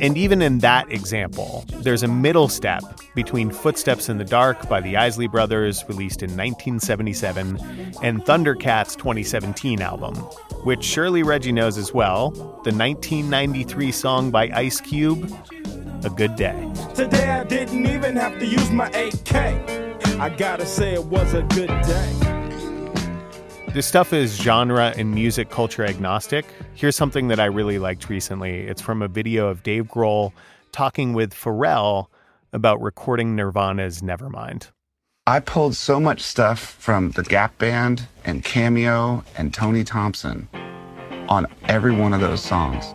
And 0.00 0.16
even 0.16 0.42
in 0.42 0.58
that 0.58 0.92
example, 0.92 1.64
there's 1.78 2.04
a 2.04 2.08
middle 2.08 2.48
step 2.48 2.82
between 3.16 3.50
Footsteps 3.50 4.08
in 4.08 4.18
the 4.18 4.24
Dark 4.24 4.68
by 4.68 4.80
the 4.80 4.96
Isley 4.96 5.26
Brothers, 5.26 5.84
released 5.88 6.22
in 6.22 6.30
1977, 6.30 7.58
and 8.02 8.24
Thundercats' 8.24 8.94
2017 8.96 9.82
album, 9.82 10.14
which 10.64 10.84
surely 10.84 11.22
Reggie 11.22 11.52
knows 11.52 11.78
as 11.78 11.92
well 11.94 12.30
the 12.30 12.74
1993 12.74 13.92
song 13.92 14.30
by 14.30 14.50
Ice 14.54 14.80
Cube, 14.80 15.32
A 16.04 16.10
Good 16.10 16.36
Day. 16.36 16.70
Today 16.94 17.30
I 17.30 17.44
didn't 17.44 17.86
even 17.86 18.16
have 18.16 18.38
to 18.38 18.46
use 18.46 18.70
my 18.70 18.88
AK. 18.88 19.34
I 20.20 20.28
gotta 20.36 20.66
say 20.66 20.94
it 20.94 21.04
was 21.04 21.34
a 21.34 21.42
good 21.42 21.68
day. 21.82 22.28
This 23.72 23.86
stuff 23.86 24.12
is 24.12 24.36
genre 24.36 24.92
and 24.96 25.14
music 25.14 25.50
culture 25.50 25.84
agnostic. 25.84 26.46
Here's 26.74 26.96
something 26.96 27.28
that 27.28 27.38
I 27.38 27.44
really 27.44 27.78
liked 27.78 28.08
recently. 28.08 28.66
It's 28.66 28.82
from 28.82 29.02
a 29.02 29.08
video 29.08 29.48
of 29.48 29.62
Dave 29.62 29.84
Grohl 29.84 30.32
talking 30.72 31.12
with 31.12 31.32
Pharrell 31.34 32.06
about 32.52 32.80
recording 32.80 33.36
Nirvana's 33.36 34.00
Nevermind. 34.00 34.70
I 35.28 35.40
pulled 35.40 35.76
so 35.76 36.00
much 36.00 36.22
stuff 36.22 36.58
from 36.58 37.10
the 37.10 37.22
Gap 37.22 37.58
Band 37.58 38.08
and 38.24 38.42
Cameo 38.42 39.22
and 39.36 39.52
Tony 39.52 39.84
Thompson 39.84 40.48
on 41.28 41.46
every 41.64 41.92
one 41.92 42.14
of 42.14 42.22
those 42.22 42.42
songs. 42.42 42.94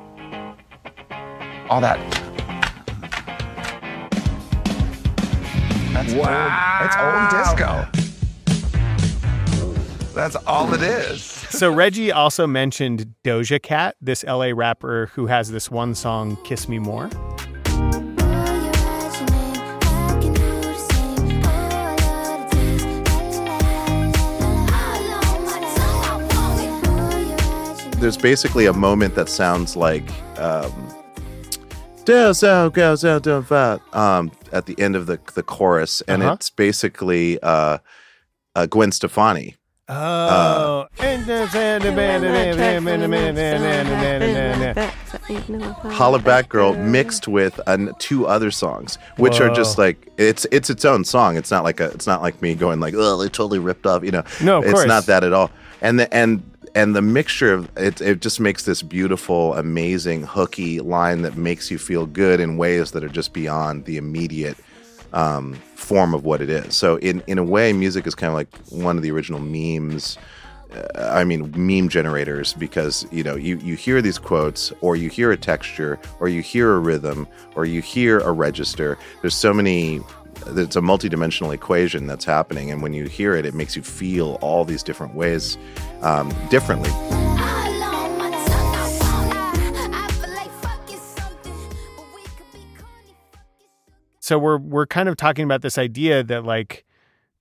All 1.70 1.80
that. 1.80 2.00
That's 5.94 6.14
Wow. 6.16 6.80
old. 6.80 6.88
It's 6.88 6.98
old 6.98 7.30
disco. 7.30 7.88
That's 10.16 10.36
all 10.48 10.74
it 10.74 10.82
is. 10.82 11.22
So 11.22 11.72
Reggie 11.72 12.12
also 12.12 12.48
mentioned 12.48 13.14
Doja 13.24 13.62
Cat, 13.62 13.96
this 14.02 14.24
LA 14.24 14.54
rapper 14.56 15.12
who 15.14 15.28
has 15.28 15.52
this 15.52 15.70
one 15.70 15.94
song, 15.94 16.40
Kiss 16.44 16.68
Me 16.68 16.80
More. 16.80 17.12
There's 28.04 28.18
basically 28.18 28.66
a 28.66 28.74
moment 28.74 29.16
that 29.16 29.30
sounds 29.30 29.78
like 29.78 30.04
um, 30.38 30.74
out, 32.44 32.74
goes 32.74 33.06
out, 33.06 33.24
down, 33.24 33.46
fat," 33.46 33.80
um, 33.96 34.30
at 34.52 34.66
the 34.66 34.78
end 34.78 34.98
of 34.98 35.06
the 35.06 35.18
the 35.36 35.42
chorus, 35.42 36.02
and 36.02 36.22
Uh-huh. 36.22 36.34
it's 36.34 36.50
basically 36.50 37.42
uh, 37.42 37.78
uh, 38.58 38.66
Gwen 38.66 38.92
Stefani. 38.92 39.56
Oh. 39.88 40.86
Holla 45.92 46.20
Back 46.20 46.50
Girl 46.50 46.74
mixed 46.74 47.30
with 47.30 47.58
an, 47.68 47.94
two 48.00 48.28
other 48.28 48.52
songs, 48.52 48.98
which 49.16 49.40
are 49.40 49.50
just 49.54 49.78
like 49.78 50.10
it's 50.18 50.46
it's 50.52 50.70
its 50.70 50.84
own 50.84 51.06
song. 51.06 51.38
It's 51.38 51.52
not 51.52 51.64
like 51.64 51.80
a 51.80 51.86
it's 51.92 52.08
not 52.08 52.22
like 52.22 52.42
me 52.42 52.54
going 52.54 52.82
like 52.82 52.96
oh 52.98 53.16
they 53.16 53.30
totally 53.30 53.60
ripped 53.60 53.86
off. 53.86 54.04
You 54.04 54.12
know, 54.12 54.24
No, 54.42 54.58
of 54.58 54.66
it's 54.66 54.74
course. 54.74 54.88
not 54.88 55.06
that 55.06 55.24
at 55.24 55.32
all. 55.32 55.52
And 55.82 56.00
the 56.00 56.14
and 56.14 56.44
and 56.76 56.96
the 56.96 57.02
mixture 57.02 57.54
of 57.54 57.70
it 57.78 58.02
it 58.02 58.22
just 58.22 58.40
makes 58.40 58.64
this 58.64 58.82
beautiful, 58.82 59.54
amazing 59.56 60.24
hooky 60.24 60.80
line 60.80 61.22
that 61.22 61.38
makes 61.38 61.70
you 61.70 61.78
feel 61.78 62.06
good 62.06 62.40
in 62.40 62.58
ways 62.58 62.92
that 62.92 63.04
are 63.04 63.10
just 63.10 63.34
beyond 63.34 63.86
the 63.86 63.98
immediate 63.98 64.58
um, 65.14 65.54
form 65.76 66.14
of 66.14 66.26
what 66.26 66.42
it 66.42 66.50
is. 66.50 66.76
So 66.76 66.98
in 66.98 67.24
in 67.28 67.38
a 67.38 67.44
way, 67.44 67.74
music 67.74 68.08
is 68.08 68.16
kind 68.16 68.30
of 68.30 68.36
like 68.36 68.56
one 68.70 68.98
of 68.98 69.04
the 69.04 69.12
original 69.12 69.40
memes. 69.40 70.18
Uh, 70.74 71.12
I 71.12 71.24
mean, 71.24 71.54
meme 71.56 71.90
generators 71.90 72.54
because 72.54 73.06
you 73.12 73.24
know 73.24 73.36
you 73.36 73.58
you 73.58 73.76
hear 73.76 74.02
these 74.02 74.18
quotes, 74.18 74.74
or 74.82 74.96
you 74.96 75.10
hear 75.10 75.32
a 75.32 75.38
texture, 75.38 76.00
or 76.20 76.28
you 76.28 76.42
hear 76.42 76.74
a 76.74 76.80
rhythm, 76.80 77.28
or 77.56 77.66
you 77.66 77.82
hear 77.82 78.20
a 78.20 78.32
register. 78.32 78.98
There's 79.22 79.36
so 79.36 79.54
many. 79.54 80.02
It's 80.48 80.76
a 80.76 80.82
multidimensional 80.82 81.54
equation 81.54 82.08
that's 82.08 82.26
happening, 82.26 82.72
and 82.72 82.82
when 82.82 82.94
you 82.94 83.06
hear 83.06 83.36
it, 83.36 83.46
it 83.46 83.54
makes 83.54 83.76
you 83.76 83.82
feel 83.82 84.38
all 84.42 84.66
these 84.66 84.84
different 84.84 85.16
ways 85.16 85.58
um, 86.02 86.34
differently. 86.50 86.90
So 94.20 94.40
we're 94.40 94.58
we're 94.58 94.88
kind 94.88 95.10
of 95.10 95.18
talking 95.18 95.44
about 95.44 95.62
this 95.62 95.78
idea 95.78 96.24
that 96.24 96.46
like 96.46 96.86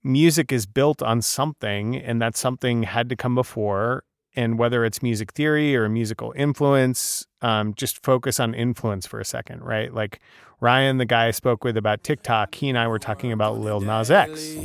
music 0.02 0.50
is 0.50 0.66
built 0.66 1.00
on 1.00 1.22
something 1.22 1.96
and 1.96 2.20
that 2.20 2.36
something 2.36 2.82
had 2.82 3.08
to 3.08 3.14
come 3.14 3.36
before 3.36 4.02
and 4.34 4.58
whether 4.58 4.84
it's 4.84 5.02
music 5.02 5.32
theory 5.32 5.74
or 5.76 5.84
a 5.84 5.90
musical 5.90 6.32
influence 6.36 7.26
um, 7.42 7.74
just 7.74 8.02
focus 8.02 8.38
on 8.40 8.54
influence 8.54 9.06
for 9.06 9.20
a 9.20 9.24
second 9.24 9.62
right 9.62 9.92
like 9.94 10.20
ryan 10.60 10.98
the 10.98 11.04
guy 11.04 11.26
i 11.26 11.30
spoke 11.30 11.64
with 11.64 11.76
about 11.76 12.02
tiktok 12.04 12.54
he 12.54 12.68
and 12.68 12.78
i 12.78 12.86
were 12.86 12.98
talking 12.98 13.32
about 13.32 13.58
lil 13.58 13.80
nas 13.80 14.10
x 14.10 14.56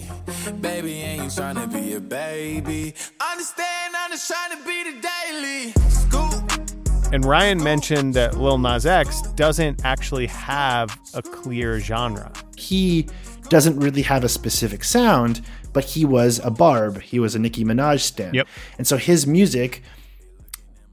Baby, 0.62 0.94
ain't 0.94 1.24
you 1.24 1.30
trying 1.30 1.56
to 1.56 1.68
be 1.68 1.94
a 1.94 2.00
baby? 2.00 2.94
Understand, 3.32 3.96
I'm 3.98 4.12
just 4.12 4.28
trying 4.32 4.58
to 4.58 4.64
be 4.66 4.84
the 4.92 5.08
daily. 5.08 5.72
Scoop. 5.90 7.14
and 7.14 7.26
ryan 7.26 7.62
mentioned 7.64 8.14
that 8.14 8.38
lil 8.38 8.58
nas 8.58 8.86
x 8.86 9.22
doesn't 9.36 9.84
actually 9.86 10.28
have 10.28 10.98
a 11.14 11.22
clear 11.22 11.80
genre 11.80 12.32
He 12.56 13.08
doesn't 13.50 13.80
really 13.80 14.02
have 14.02 14.24
a 14.26 14.30
specific 14.30 14.84
sound, 14.84 15.42
but 15.78 15.86
he 15.86 16.06
was 16.06 16.40
a 16.44 16.50
barb. 16.50 17.00
He 17.04 17.20
was 17.20 17.36
a 17.36 17.40
Nicki 17.40 17.64
Minaj 17.64 18.00
stan. 18.00 18.34
Yep. 18.34 18.48
And 18.80 18.88
so 18.88 18.98
his 18.98 19.28
music, 19.28 19.84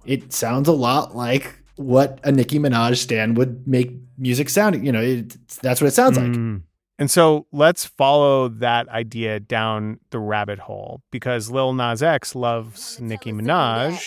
it 0.05 0.31
sounds 0.35 0.69
a 0.69 0.73
lot 0.73 1.17
like 1.17 1.55
what 1.77 2.21
a 2.23 2.31
Nicki 2.31 2.59
Minaj 2.59 2.99
stan 2.99 3.33
would 3.33 3.67
make 3.67 3.93
music 4.19 4.51
sound. 4.51 4.85
You 4.85 4.93
know, 4.93 5.01
it, 5.01 5.39
that's 5.63 5.81
what 5.81 5.87
it 5.87 5.93
sounds 5.93 6.19
like. 6.19 6.33
Mm. 6.33 6.65
And 6.99 7.11
so 7.11 7.47
let's 7.51 7.87
follow 7.87 8.49
that 8.49 8.87
idea 8.91 9.41
down 9.41 10.01
the 10.11 10.19
rabbit 10.19 10.59
hole 10.59 11.01
because 11.11 11.51
Lil 11.51 11.73
Nas 11.73 12.03
X 12.03 12.35
loves 12.35 13.01
Nicki 13.01 13.33
Minaj. 13.33 14.07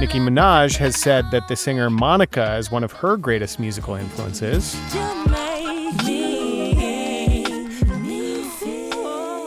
Nicki 0.00 0.18
Minaj 0.18 0.76
has 0.76 1.00
said 1.00 1.30
that 1.30 1.48
the 1.48 1.56
singer 1.56 1.88
Monica 1.88 2.58
is 2.58 2.70
one 2.70 2.84
of 2.84 2.92
her 2.92 3.16
greatest 3.16 3.58
musical 3.58 3.94
influences. 3.94 4.76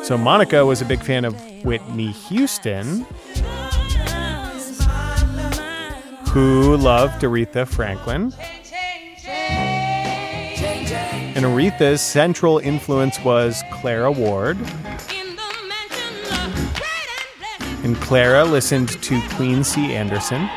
So 0.07 0.17
Monica 0.17 0.65
was 0.65 0.81
a 0.81 0.85
big 0.85 1.03
fan 1.03 1.25
of 1.25 1.35
Whitney 1.65 2.13
Houston, 2.29 3.05
who 6.29 6.77
loved 6.77 7.23
Aretha 7.23 7.67
Franklin. 7.67 8.33
And 11.35 11.43
Aretha's 11.43 11.99
central 11.99 12.59
influence 12.59 13.19
was 13.19 13.61
Clara 13.69 14.09
Ward. 14.09 14.57
And 17.83 17.97
Clara 17.97 18.45
listened 18.45 18.87
to 19.03 19.21
Queen 19.31 19.65
C. 19.65 19.93
Anderson. 19.93 20.49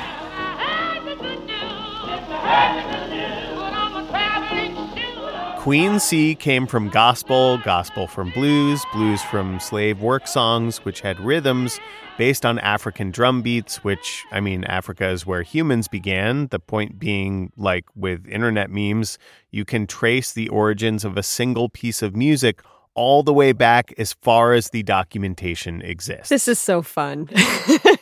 Queen 5.61 6.01
C 6.01 6.35
came 6.35 6.67
from 6.67 6.89
gospel, 6.89 7.59
gospel 7.59 8.07
from 8.07 8.31
blues, 8.31 8.83
blues 8.95 9.21
from 9.21 9.61
slave 9.61 10.01
work 10.01 10.27
songs, 10.27 10.79
which 10.87 11.03
had 11.03 11.21
rhythms 11.21 11.79
based 12.17 12.47
on 12.47 12.59
African 12.61 13.11
drum 13.11 13.43
beats, 13.43 13.85
which, 13.85 14.25
I 14.33 14.41
mean, 14.41 14.65
Africa 14.65 15.09
is 15.11 15.27
where 15.27 15.43
humans 15.43 15.87
began. 15.87 16.47
The 16.47 16.61
point 16.61 16.99
being, 16.99 17.53
like 17.59 17.85
with 17.95 18.27
internet 18.27 18.71
memes, 18.71 19.19
you 19.51 19.67
can 19.67 19.87
trace 19.87 20.33
the 20.33 20.49
origins 20.49 21.05
of 21.05 21.19
a 21.19 21.23
single 21.23 21.69
piece 21.69 22.01
of 22.01 22.17
music 22.17 22.63
all 22.95 23.23
the 23.23 23.35
way 23.35 23.53
back 23.53 23.93
as 23.99 24.15
far 24.15 24.55
as 24.55 24.71
the 24.71 24.83
documentation 24.83 25.83
exists. 25.83 26.31
This 26.31 26.49
is 26.49 26.59
so 26.59 26.81
fun. 26.81 27.29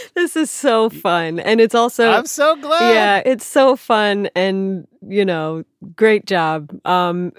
this 0.14 0.36
is 0.36 0.50
so 0.50 0.88
fun. 0.90 1.38
And 1.40 1.60
it's 1.60 1.74
also 1.74 2.10
I'm 2.10 2.26
so 2.26 2.56
glad. 2.56 2.92
Yeah, 2.94 3.22
it's 3.24 3.46
so 3.46 3.76
fun 3.76 4.28
and 4.34 4.86
you 5.06 5.24
know, 5.24 5.64
great 5.96 6.26
job. 6.26 6.70
Um 6.84 7.32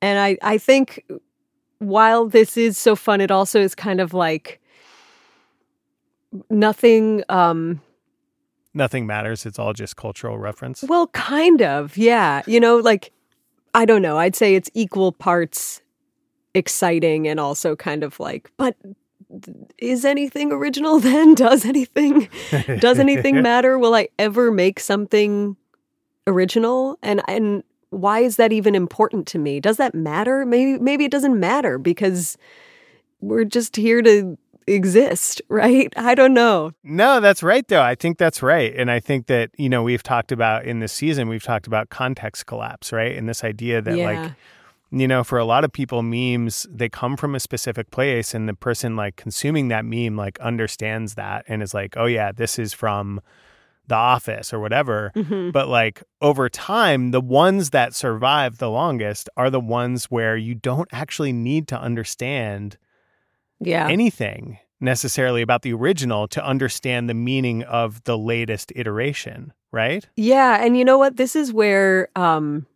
and 0.00 0.18
I 0.18 0.36
I 0.42 0.58
think 0.58 1.04
while 1.78 2.28
this 2.28 2.56
is 2.56 2.78
so 2.78 2.94
fun, 2.96 3.20
it 3.20 3.30
also 3.30 3.60
is 3.60 3.74
kind 3.74 4.00
of 4.00 4.14
like 4.14 4.60
nothing 6.50 7.22
um 7.28 7.80
Nothing 8.74 9.06
matters. 9.06 9.44
It's 9.44 9.58
all 9.58 9.74
just 9.74 9.96
cultural 9.96 10.38
reference. 10.38 10.82
well 10.82 11.08
kind 11.08 11.60
of 11.60 11.96
yeah 11.98 12.40
you 12.46 12.58
know 12.58 12.78
like 12.78 13.12
i 13.74 13.84
don't 13.84 14.02
know 14.02 14.16
i'd 14.18 14.34
say 14.36 14.54
it's 14.54 14.70
equal 14.74 15.12
parts 15.12 15.80
exciting 16.54 17.26
and 17.28 17.38
also 17.40 17.74
kind 17.76 18.02
of 18.02 18.18
like 18.20 18.50
but 18.56 18.76
is 19.78 20.04
anything 20.04 20.52
original 20.52 20.98
then 21.10 21.34
does 21.34 21.64
anything 21.64 22.28
does 22.80 22.98
anything 22.98 23.40
matter 23.50 23.78
will 23.78 23.94
i 23.94 24.06
ever 24.18 24.50
make 24.50 24.78
something 24.80 25.56
original 26.26 26.98
and 27.02 27.22
and 27.28 27.62
why 27.90 28.20
is 28.20 28.36
that 28.36 28.52
even 28.52 28.74
important 28.74 29.26
to 29.26 29.38
me 29.38 29.60
does 29.60 29.76
that 29.76 29.94
matter 29.94 30.44
maybe 30.46 30.78
maybe 30.78 31.04
it 31.04 31.10
doesn't 31.10 31.38
matter 31.38 31.78
because 31.78 32.36
we're 33.20 33.44
just 33.44 33.76
here 33.76 34.02
to 34.02 34.36
exist 34.66 35.42
right 35.48 35.92
i 35.96 36.14
don't 36.14 36.34
know 36.34 36.70
No, 36.84 37.18
that's 37.20 37.42
right, 37.42 37.66
though. 37.66 37.82
I 37.82 37.94
think 37.96 38.16
that's 38.18 38.42
right. 38.42 38.72
And 38.76 38.90
I 38.90 39.00
think 39.00 39.26
that, 39.26 39.50
you 39.56 39.68
know, 39.68 39.82
we've 39.82 40.02
talked 40.04 40.30
about 40.30 40.64
in 40.64 40.78
this 40.80 40.92
season, 40.92 41.28
we've 41.28 41.42
talked 41.42 41.66
about 41.66 41.88
context 41.88 42.46
collapse, 42.46 42.92
right? 42.92 43.16
And 43.16 43.28
this 43.28 43.42
idea 43.42 43.82
that, 43.82 43.96
Yeah. 43.96 44.04
like, 44.04 44.32
you 44.92 45.08
know, 45.08 45.24
for 45.24 45.38
a 45.38 45.44
lot 45.44 45.64
of 45.64 45.72
people, 45.72 46.02
memes, 46.02 46.66
they 46.70 46.88
come 46.88 47.16
from 47.16 47.34
a 47.34 47.40
specific 47.40 47.90
place, 47.90 48.34
and 48.34 48.48
the 48.48 48.54
person, 48.54 48.94
like, 48.94 49.16
consuming 49.16 49.68
that 49.68 49.84
meme, 49.84 50.16
like, 50.16 50.38
understands 50.40 51.14
that 51.14 51.44
and 51.48 51.62
is 51.62 51.72
like, 51.72 51.96
oh, 51.96 52.06
yeah, 52.06 52.30
this 52.30 52.58
is 52.58 52.72
from 52.74 53.20
The 53.88 53.94
Office 53.96 54.52
or 54.52 54.60
whatever. 54.60 55.10
Mhm. 55.16 55.50
But, 55.50 55.66
like, 55.68 56.02
over 56.20 56.48
time, 56.48 57.10
the 57.10 57.20
ones 57.20 57.70
that 57.70 57.94
survive 57.94 58.58
the 58.58 58.70
longest 58.70 59.28
are 59.36 59.50
the 59.50 59.58
ones 59.60 60.04
where 60.04 60.36
you 60.36 60.54
don't 60.54 60.88
actually 60.92 61.32
need 61.32 61.66
to 61.68 61.80
understand 61.80 62.76
yeah 63.60 63.86
anything 63.88 64.58
necessarily 64.80 65.42
about 65.42 65.62
the 65.62 65.72
original 65.72 66.26
to 66.26 66.44
understand 66.44 67.08
the 67.08 67.14
meaning 67.14 67.62
of 67.64 68.02
the 68.04 68.18
latest 68.18 68.72
iteration, 68.74 69.52
right? 69.70 70.08
Yeah, 70.16 70.64
and 70.64 70.76
you 70.76 70.84
know 70.84 70.98
what? 70.98 71.16
This 71.16 71.34
is 71.36 71.52
where 71.52 72.08
um 72.16 72.66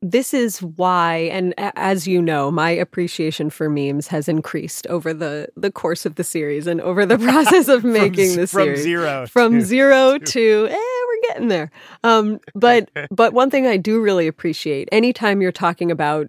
this 0.00 0.32
is 0.32 0.60
why 0.62 1.16
and 1.32 1.54
as 1.58 2.06
you 2.06 2.22
know, 2.22 2.50
my 2.50 2.70
appreciation 2.70 3.50
for 3.50 3.68
memes 3.68 4.06
has 4.08 4.28
increased 4.28 4.86
over 4.86 5.12
the 5.12 5.48
the 5.56 5.72
course 5.72 6.06
of 6.06 6.14
the 6.14 6.24
series 6.24 6.66
and 6.66 6.80
over 6.80 7.04
the 7.04 7.18
process 7.30 7.66
of 7.68 7.82
making 7.84 8.36
the 8.36 8.46
from 8.46 8.64
series. 8.64 8.82
zero 8.82 9.26
from 9.26 9.52
to- 9.58 9.60
0 9.64 10.18
to, 10.18 10.68
eh, 10.70 10.76
we're 11.08 11.28
getting 11.32 11.48
there. 11.48 11.70
Um 12.04 12.38
but 12.54 12.90
but 13.10 13.32
one 13.32 13.50
thing 13.50 13.66
I 13.66 13.76
do 13.76 14.00
really 14.00 14.28
appreciate 14.28 14.88
anytime 14.92 15.42
you're 15.42 15.50
talking 15.52 15.90
about 15.90 16.28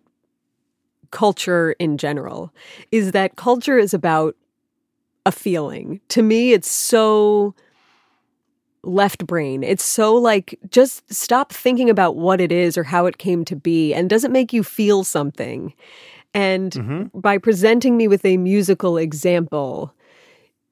culture 1.12 1.74
in 1.74 1.98
general 1.98 2.52
is 2.92 3.12
that 3.12 3.36
culture 3.36 3.78
is 3.78 3.94
about 3.94 4.36
a 5.26 5.32
feeling. 5.32 6.00
To 6.10 6.22
me, 6.24 6.54
it's 6.54 6.72
so 6.72 7.54
left 8.84 9.26
brain. 9.26 9.63
It's 9.63 9.84
so 9.84 10.15
like 10.15 10.58
just 10.70 11.12
stop 11.13 11.52
thinking 11.52 11.89
about 11.89 12.15
what 12.15 12.39
it 12.39 12.52
is 12.52 12.78
or 12.78 12.84
how 12.84 13.06
it 13.06 13.18
came 13.18 13.44
to 13.46 13.56
be 13.56 13.94
and 13.94 14.10
does 14.10 14.24
it 14.24 14.32
make 14.32 14.54
you 14.54 14.63
feel 14.63 15.04
something? 15.04 15.74
And 16.34 16.72
mm-hmm. 16.72 17.20
by 17.20 17.38
presenting 17.38 17.98
me 17.98 18.08
with 18.08 18.24
a 18.24 18.38
musical 18.38 18.98
example, 18.98 19.94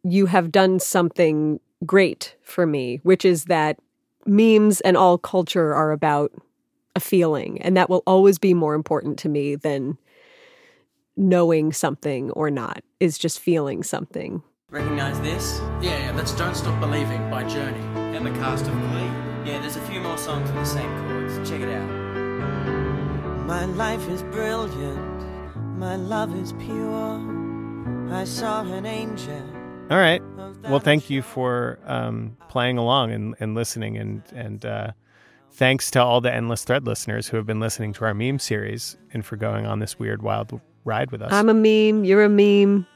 you 0.04 0.28
have 0.28 0.52
done 0.52 0.80
something 0.80 1.60
great 1.86 2.36
for 2.44 2.66
me, 2.66 3.00
which 3.04 3.26
is 3.26 3.46
that 3.46 3.80
memes 4.26 4.82
and 4.82 4.96
all 4.96 5.18
culture 5.18 5.74
are 5.74 5.92
about 5.92 6.32
a 6.96 7.00
feeling. 7.00 7.62
And 7.62 7.76
that 7.78 7.90
will 7.90 8.04
always 8.06 8.38
be 8.38 8.54
more 8.54 8.74
important 8.74 9.18
to 9.20 9.30
me 9.30 9.56
than 9.56 9.98
knowing 11.16 11.74
something 11.74 12.30
or 12.32 12.52
not, 12.52 12.84
is 13.00 13.18
just 13.18 13.40
feeling 13.40 13.82
something. 13.84 14.44
Recognize 14.70 15.20
this? 15.22 15.60
Yeah, 15.82 15.98
yeah, 15.98 16.12
that's 16.12 16.36
Don't 16.36 16.56
Stop 16.56 16.80
Believing 16.80 17.30
by 17.30 17.44
Journey. 17.46 17.97
And 18.18 18.26
the 18.26 18.32
cast 18.32 18.66
of 18.66 18.74
Glee. 18.74 19.04
Yeah, 19.46 19.60
there's 19.62 19.76
a 19.76 19.82
few 19.82 20.00
more 20.00 20.18
songs 20.18 20.50
with 20.50 20.56
the 20.56 20.66
same 20.66 20.90
chords. 21.08 21.48
Check 21.48 21.62
it 21.62 21.70
out. 21.70 21.88
My 23.46 23.66
life 23.66 24.10
is 24.10 24.24
brilliant. 24.24 25.56
My 25.78 25.98
love 25.98 26.36
is 26.36 26.52
pure. 26.54 27.22
I 28.12 28.24
saw 28.24 28.64
an 28.64 28.88
angel. 28.88 29.40
All 29.92 30.00
right. 30.00 30.24
Well, 30.64 30.80
thank 30.80 31.12
you 31.12 31.22
for 31.22 31.78
um, 31.86 32.36
playing 32.50 32.80
along 32.80 33.12
and, 33.12 33.36
and 33.40 33.54
listening, 33.54 33.98
and 33.98 34.24
and 34.34 34.66
uh, 34.66 34.92
thanks 35.52 35.92
to 35.92 36.02
all 36.02 36.20
the 36.20 36.34
endless 36.34 36.64
thread 36.64 36.88
listeners 36.88 37.28
who 37.28 37.38
have 37.38 37.46
been 37.46 37.60
listening 37.60 37.94
to 37.94 38.06
our 38.06 38.16
meme 38.16 38.40
series 38.40 38.98
and 39.14 39.24
for 39.24 39.36
going 39.36 39.68
on 39.68 39.78
this 39.78 40.00
weird, 40.00 40.24
wild 40.24 40.60
ride 40.86 41.12
with 41.12 41.22
us. 41.22 41.32
I'm 41.32 41.50
a 41.50 41.54
meme, 41.54 42.04
you're 42.04 42.24
a 42.24 42.30
meme. 42.30 42.88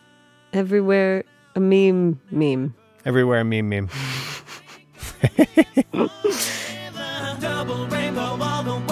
Everywhere, 0.52 1.26
a 1.56 1.60
meme, 1.60 2.20
meme. 2.32 2.74
Everywhere, 3.06 3.42
a 3.42 3.46
meme, 3.46 3.70
meme. 3.70 3.90
Double 7.40 7.86
rainbow 7.88 8.38
all 8.42 8.64
the. 8.64 8.91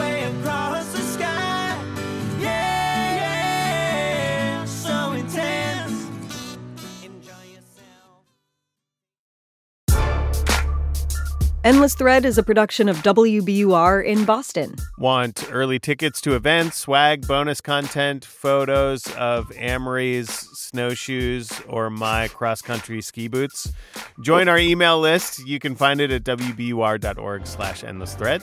Endless 11.66 11.94
Thread 11.94 12.24
is 12.24 12.38
a 12.38 12.44
production 12.44 12.88
of 12.88 12.96
WBUR 13.00 14.06
in 14.06 14.24
Boston. 14.24 14.76
Want 14.98 15.46
early 15.52 15.78
tickets 15.78 16.22
to 16.22 16.34
events, 16.34 16.78
swag, 16.78 17.28
bonus 17.28 17.60
content, 17.60 18.24
photos 18.24 19.06
of 19.16 19.52
Amory's 19.58 20.30
snowshoes 20.30 21.52
or 21.68 21.90
my 21.90 22.30
cross 22.30 22.62
country 22.62 23.02
ski 23.02 23.28
boots? 23.28 23.74
Join 24.22 24.48
our 24.48 24.58
email 24.58 25.02
list. 25.02 25.46
You 25.46 25.60
can 25.60 25.76
find 25.76 26.00
it 26.00 26.12
at 26.12 26.24
wbur.org 26.24 27.46
slash 27.46 27.84
endless 27.84 28.16
thread. 28.16 28.42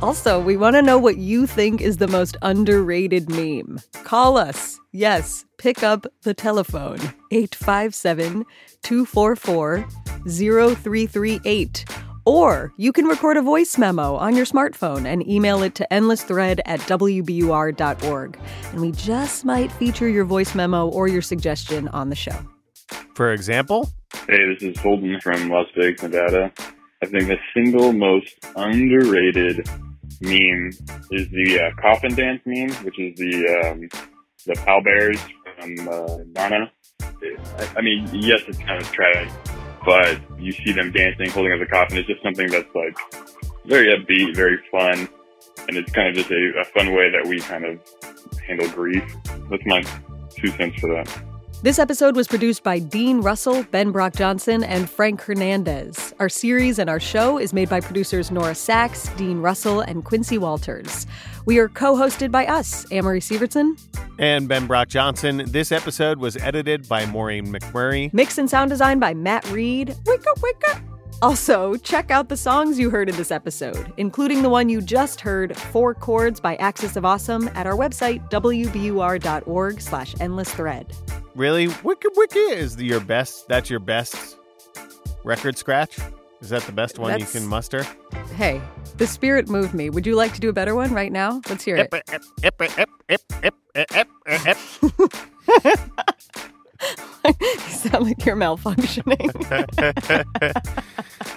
Also, 0.00 0.38
we 0.38 0.56
want 0.56 0.76
to 0.76 0.82
know 0.82 0.96
what 0.96 1.16
you 1.16 1.44
think 1.44 1.80
is 1.80 1.96
the 1.96 2.06
most 2.06 2.36
underrated 2.42 3.28
meme. 3.28 3.80
Call 4.04 4.36
us. 4.36 4.78
Yes, 4.92 5.44
pick 5.56 5.82
up 5.82 6.06
the 6.22 6.34
telephone 6.34 7.00
857 7.32 8.46
244 8.84 9.88
0338. 10.24 11.84
Or 12.28 12.74
you 12.76 12.92
can 12.92 13.06
record 13.06 13.38
a 13.38 13.42
voice 13.42 13.78
memo 13.78 14.14
on 14.16 14.36
your 14.36 14.44
smartphone 14.44 15.06
and 15.06 15.26
email 15.26 15.62
it 15.62 15.74
to 15.76 15.88
endlessthread 15.90 16.60
at 16.66 16.80
wbur.org. 16.80 18.38
And 18.72 18.80
we 18.82 18.92
just 18.92 19.46
might 19.46 19.72
feature 19.72 20.08
your 20.08 20.26
voice 20.26 20.54
memo 20.54 20.88
or 20.88 21.08
your 21.08 21.22
suggestion 21.22 21.88
on 21.88 22.10
the 22.10 22.16
show. 22.16 22.36
For 23.14 23.32
example, 23.32 23.88
Hey, 24.28 24.52
this 24.52 24.62
is 24.62 24.78
Holden 24.78 25.18
from 25.22 25.48
Las 25.48 25.68
Vegas, 25.74 26.02
Nevada. 26.02 26.52
I 27.02 27.06
think 27.06 27.28
the 27.28 27.38
single 27.54 27.94
most 27.94 28.34
underrated 28.56 29.66
meme 30.20 30.68
is 31.10 31.28
the 31.30 31.60
uh, 31.62 31.80
coffin 31.80 32.14
dance 32.14 32.42
meme, 32.44 32.70
which 32.84 32.98
is 32.98 33.16
the 33.18 33.70
um, 33.70 33.88
the 34.44 34.82
bears 34.84 35.18
from 35.56 35.88
uh, 35.88 36.16
Ghana. 36.34 36.70
I, 37.00 37.68
I 37.78 37.80
mean, 37.80 38.06
yes, 38.12 38.42
it's 38.48 38.58
kind 38.58 38.82
of 38.82 38.90
tragic, 38.92 39.32
but 39.84 40.20
you 40.38 40.52
see 40.52 40.72
them 40.72 40.92
dancing, 40.92 41.30
holding 41.30 41.52
up 41.52 41.60
the 41.60 41.66
coffin. 41.66 41.98
It's 41.98 42.08
just 42.08 42.22
something 42.22 42.48
that's 42.48 42.74
like 42.74 42.96
very 43.64 43.86
upbeat, 43.94 44.34
very 44.34 44.58
fun, 44.70 45.08
and 45.68 45.76
it's 45.76 45.92
kind 45.92 46.08
of 46.08 46.14
just 46.14 46.30
a, 46.30 46.52
a 46.60 46.64
fun 46.64 46.94
way 46.94 47.10
that 47.10 47.26
we 47.26 47.40
kind 47.40 47.64
of 47.64 47.80
handle 48.46 48.68
grief. 48.70 49.04
That's 49.50 49.66
my 49.66 49.82
two 50.36 50.48
cents 50.48 50.80
for 50.80 50.94
that. 50.94 51.22
This 51.60 51.80
episode 51.80 52.14
was 52.14 52.28
produced 52.28 52.62
by 52.62 52.78
Dean 52.78 53.20
Russell, 53.20 53.64
Ben 53.64 53.90
Brock 53.90 54.14
Johnson, 54.14 54.62
and 54.62 54.88
Frank 54.88 55.20
Hernandez. 55.20 56.14
Our 56.20 56.28
series 56.28 56.78
and 56.78 56.88
our 56.88 57.00
show 57.00 57.36
is 57.36 57.52
made 57.52 57.68
by 57.68 57.80
producers 57.80 58.30
Nora 58.30 58.52
Saks, 58.52 59.14
Dean 59.16 59.40
Russell, 59.40 59.80
and 59.80 60.04
Quincy 60.04 60.38
Walters. 60.38 61.08
We 61.48 61.60
are 61.60 61.70
co 61.70 61.94
hosted 61.94 62.30
by 62.30 62.44
us, 62.44 62.84
Amory 62.92 63.20
Sievertson. 63.20 63.80
and 64.18 64.46
Ben 64.48 64.66
Brock 64.66 64.88
Johnson. 64.88 65.44
This 65.46 65.72
episode 65.72 66.18
was 66.18 66.36
edited 66.36 66.86
by 66.86 67.06
Maureen 67.06 67.46
McMurray. 67.46 68.12
Mix 68.12 68.36
and 68.36 68.50
sound 68.50 68.68
design 68.68 68.98
by 68.98 69.14
Matt 69.14 69.50
Reed. 69.50 69.96
Wake 70.04 70.26
up, 70.26 70.42
wake 70.42 70.62
up. 70.68 70.82
Also, 71.22 71.74
check 71.76 72.10
out 72.10 72.28
the 72.28 72.36
songs 72.36 72.78
you 72.78 72.90
heard 72.90 73.08
in 73.08 73.16
this 73.16 73.30
episode, 73.30 73.94
including 73.96 74.42
the 74.42 74.50
one 74.50 74.68
you 74.68 74.82
just 74.82 75.22
heard, 75.22 75.56
Four 75.56 75.94
Chords 75.94 76.38
by 76.38 76.56
Axis 76.56 76.96
of 76.96 77.06
Awesome, 77.06 77.48
at 77.54 77.66
our 77.66 77.76
website, 77.76 78.28
wbur.org 78.28 79.80
slash 79.80 80.14
endless 80.20 80.52
thread. 80.52 80.92
Really? 81.34 81.68
Wiki 81.82 82.08
Wiki 82.14 82.40
is 82.40 82.76
your 82.76 83.00
best, 83.00 83.48
that's 83.48 83.70
your 83.70 83.80
best 83.80 84.36
record 85.24 85.56
scratch? 85.56 85.98
Is 86.40 86.50
that 86.50 86.62
the 86.62 86.72
best 86.72 86.98
one 86.98 87.12
That's- 87.12 87.34
you 87.34 87.40
can 87.40 87.48
muster? 87.48 87.84
Hey, 88.36 88.60
the 88.96 89.06
spirit 89.06 89.48
moved 89.48 89.74
me. 89.74 89.90
Would 89.90 90.06
you 90.06 90.14
like 90.14 90.32
to 90.34 90.40
do 90.40 90.48
a 90.48 90.52
better 90.52 90.74
one 90.74 90.92
right 90.92 91.10
now? 91.10 91.40
Let's 91.48 91.64
hear 91.64 91.76
it. 91.76 91.92
you 97.40 97.58
sound 97.68 98.04
like 98.04 98.24
you're 98.24 98.36
malfunctioning. 98.36 99.28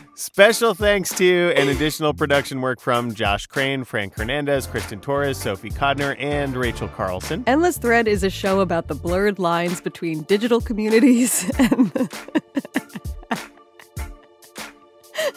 Special 0.15 0.75
thanks 0.75 1.09
to 1.15 1.51
and 1.55 1.69
additional 1.69 2.13
production 2.13 2.61
work 2.61 2.79
from 2.79 3.15
Josh 3.15 3.47
Crane, 3.47 3.83
Frank 3.83 4.15
Hernandez, 4.15 4.67
Kristen 4.67 4.99
Torres, 4.99 5.37
Sophie 5.37 5.71
Codner, 5.71 6.15
and 6.19 6.55
Rachel 6.55 6.87
Carlson. 6.89 7.43
Endless 7.47 7.79
Thread 7.79 8.07
is 8.07 8.23
a 8.23 8.29
show 8.29 8.59
about 8.59 8.87
the 8.87 8.93
blurred 8.93 9.39
lines 9.39 9.81
between 9.81 10.21
digital 10.23 10.61
communities 10.61 11.49
and 11.57 11.91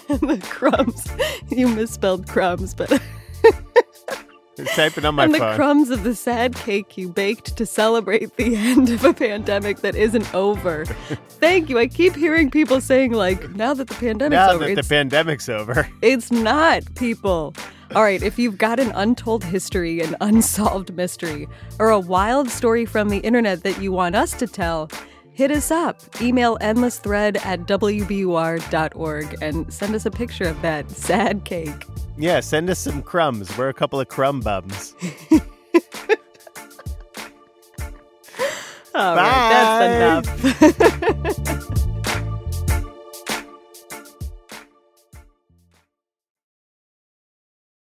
the, 0.21 0.41
crumbs. 0.49 1.07
You 1.51 1.69
misspelled 1.69 2.29
crumbs, 2.29 2.75
but. 2.75 2.93
I'm 4.59 4.67
typing 4.67 5.05
on 5.05 5.17
my 5.17 5.25
and 5.25 5.37
phone. 5.37 5.51
the 5.51 5.57
crumbs 5.57 5.91
of 5.91 6.05
the 6.05 6.15
sad 6.15 6.55
cake 6.55 6.97
you 6.97 7.09
baked 7.09 7.57
to 7.57 7.67
celebrate 7.67 8.37
the 8.37 8.55
end 8.57 8.91
of 8.91 9.05
a 9.05 9.13
pandemic 9.13 9.79
that 9.81 9.97
isn't 9.97 10.33
over. 10.33 10.85
Thank 11.41 11.69
you. 11.69 11.79
I 11.79 11.89
keep 11.89 12.15
hearing 12.15 12.51
people 12.51 12.81
saying, 12.81 13.13
like, 13.13 13.51
now 13.57 13.75
that 13.75 13.89
the 13.89 13.95
pandemic's 13.95 14.31
now 14.31 14.53
over. 14.53 14.67
that 14.67 14.77
the 14.77 14.89
pandemic's 14.89 15.49
over. 15.49 15.89
It's 16.03 16.31
not, 16.31 16.83
people. 16.95 17.55
All 17.95 18.03
right, 18.03 18.23
if 18.23 18.39
you've 18.39 18.59
got 18.59 18.81
an 18.81 18.93
untold 18.95 19.45
history, 19.45 20.01
an 20.01 20.17
unsolved 20.21 20.95
mystery, 20.95 21.49
or 21.79 21.91
a 21.91 21.99
wild 21.99 22.49
story 22.49 22.87
from 22.87 23.09
the 23.09 23.19
internet 23.19 23.63
that 23.63 23.81
you 23.81 23.93
want 23.93 24.15
us 24.15 24.33
to 24.35 24.47
tell, 24.47 24.91
hit 25.35 25.51
us 25.51 25.71
up. 25.71 26.01
Email 26.21 26.57
endlessthread 26.59 27.45
at 27.45 27.61
wbur.org 27.67 29.37
and 29.43 29.73
send 29.73 29.95
us 29.95 30.07
a 30.07 30.11
picture 30.11 30.45
of 30.45 30.61
that 30.63 30.91
sad 31.09 31.45
cake. 31.45 31.87
Yeah, 32.17 32.41
send 32.41 32.71
us 32.71 32.79
some 32.79 33.03
crumbs. 33.03 33.57
We're 33.59 33.69
a 33.69 33.75
couple 33.75 34.01
of 34.01 34.09
crumb 34.09 34.41
bums. 34.41 34.95
All 38.95 39.17
right, 39.17 40.23
that's 40.31 41.35
enough. 41.43 41.71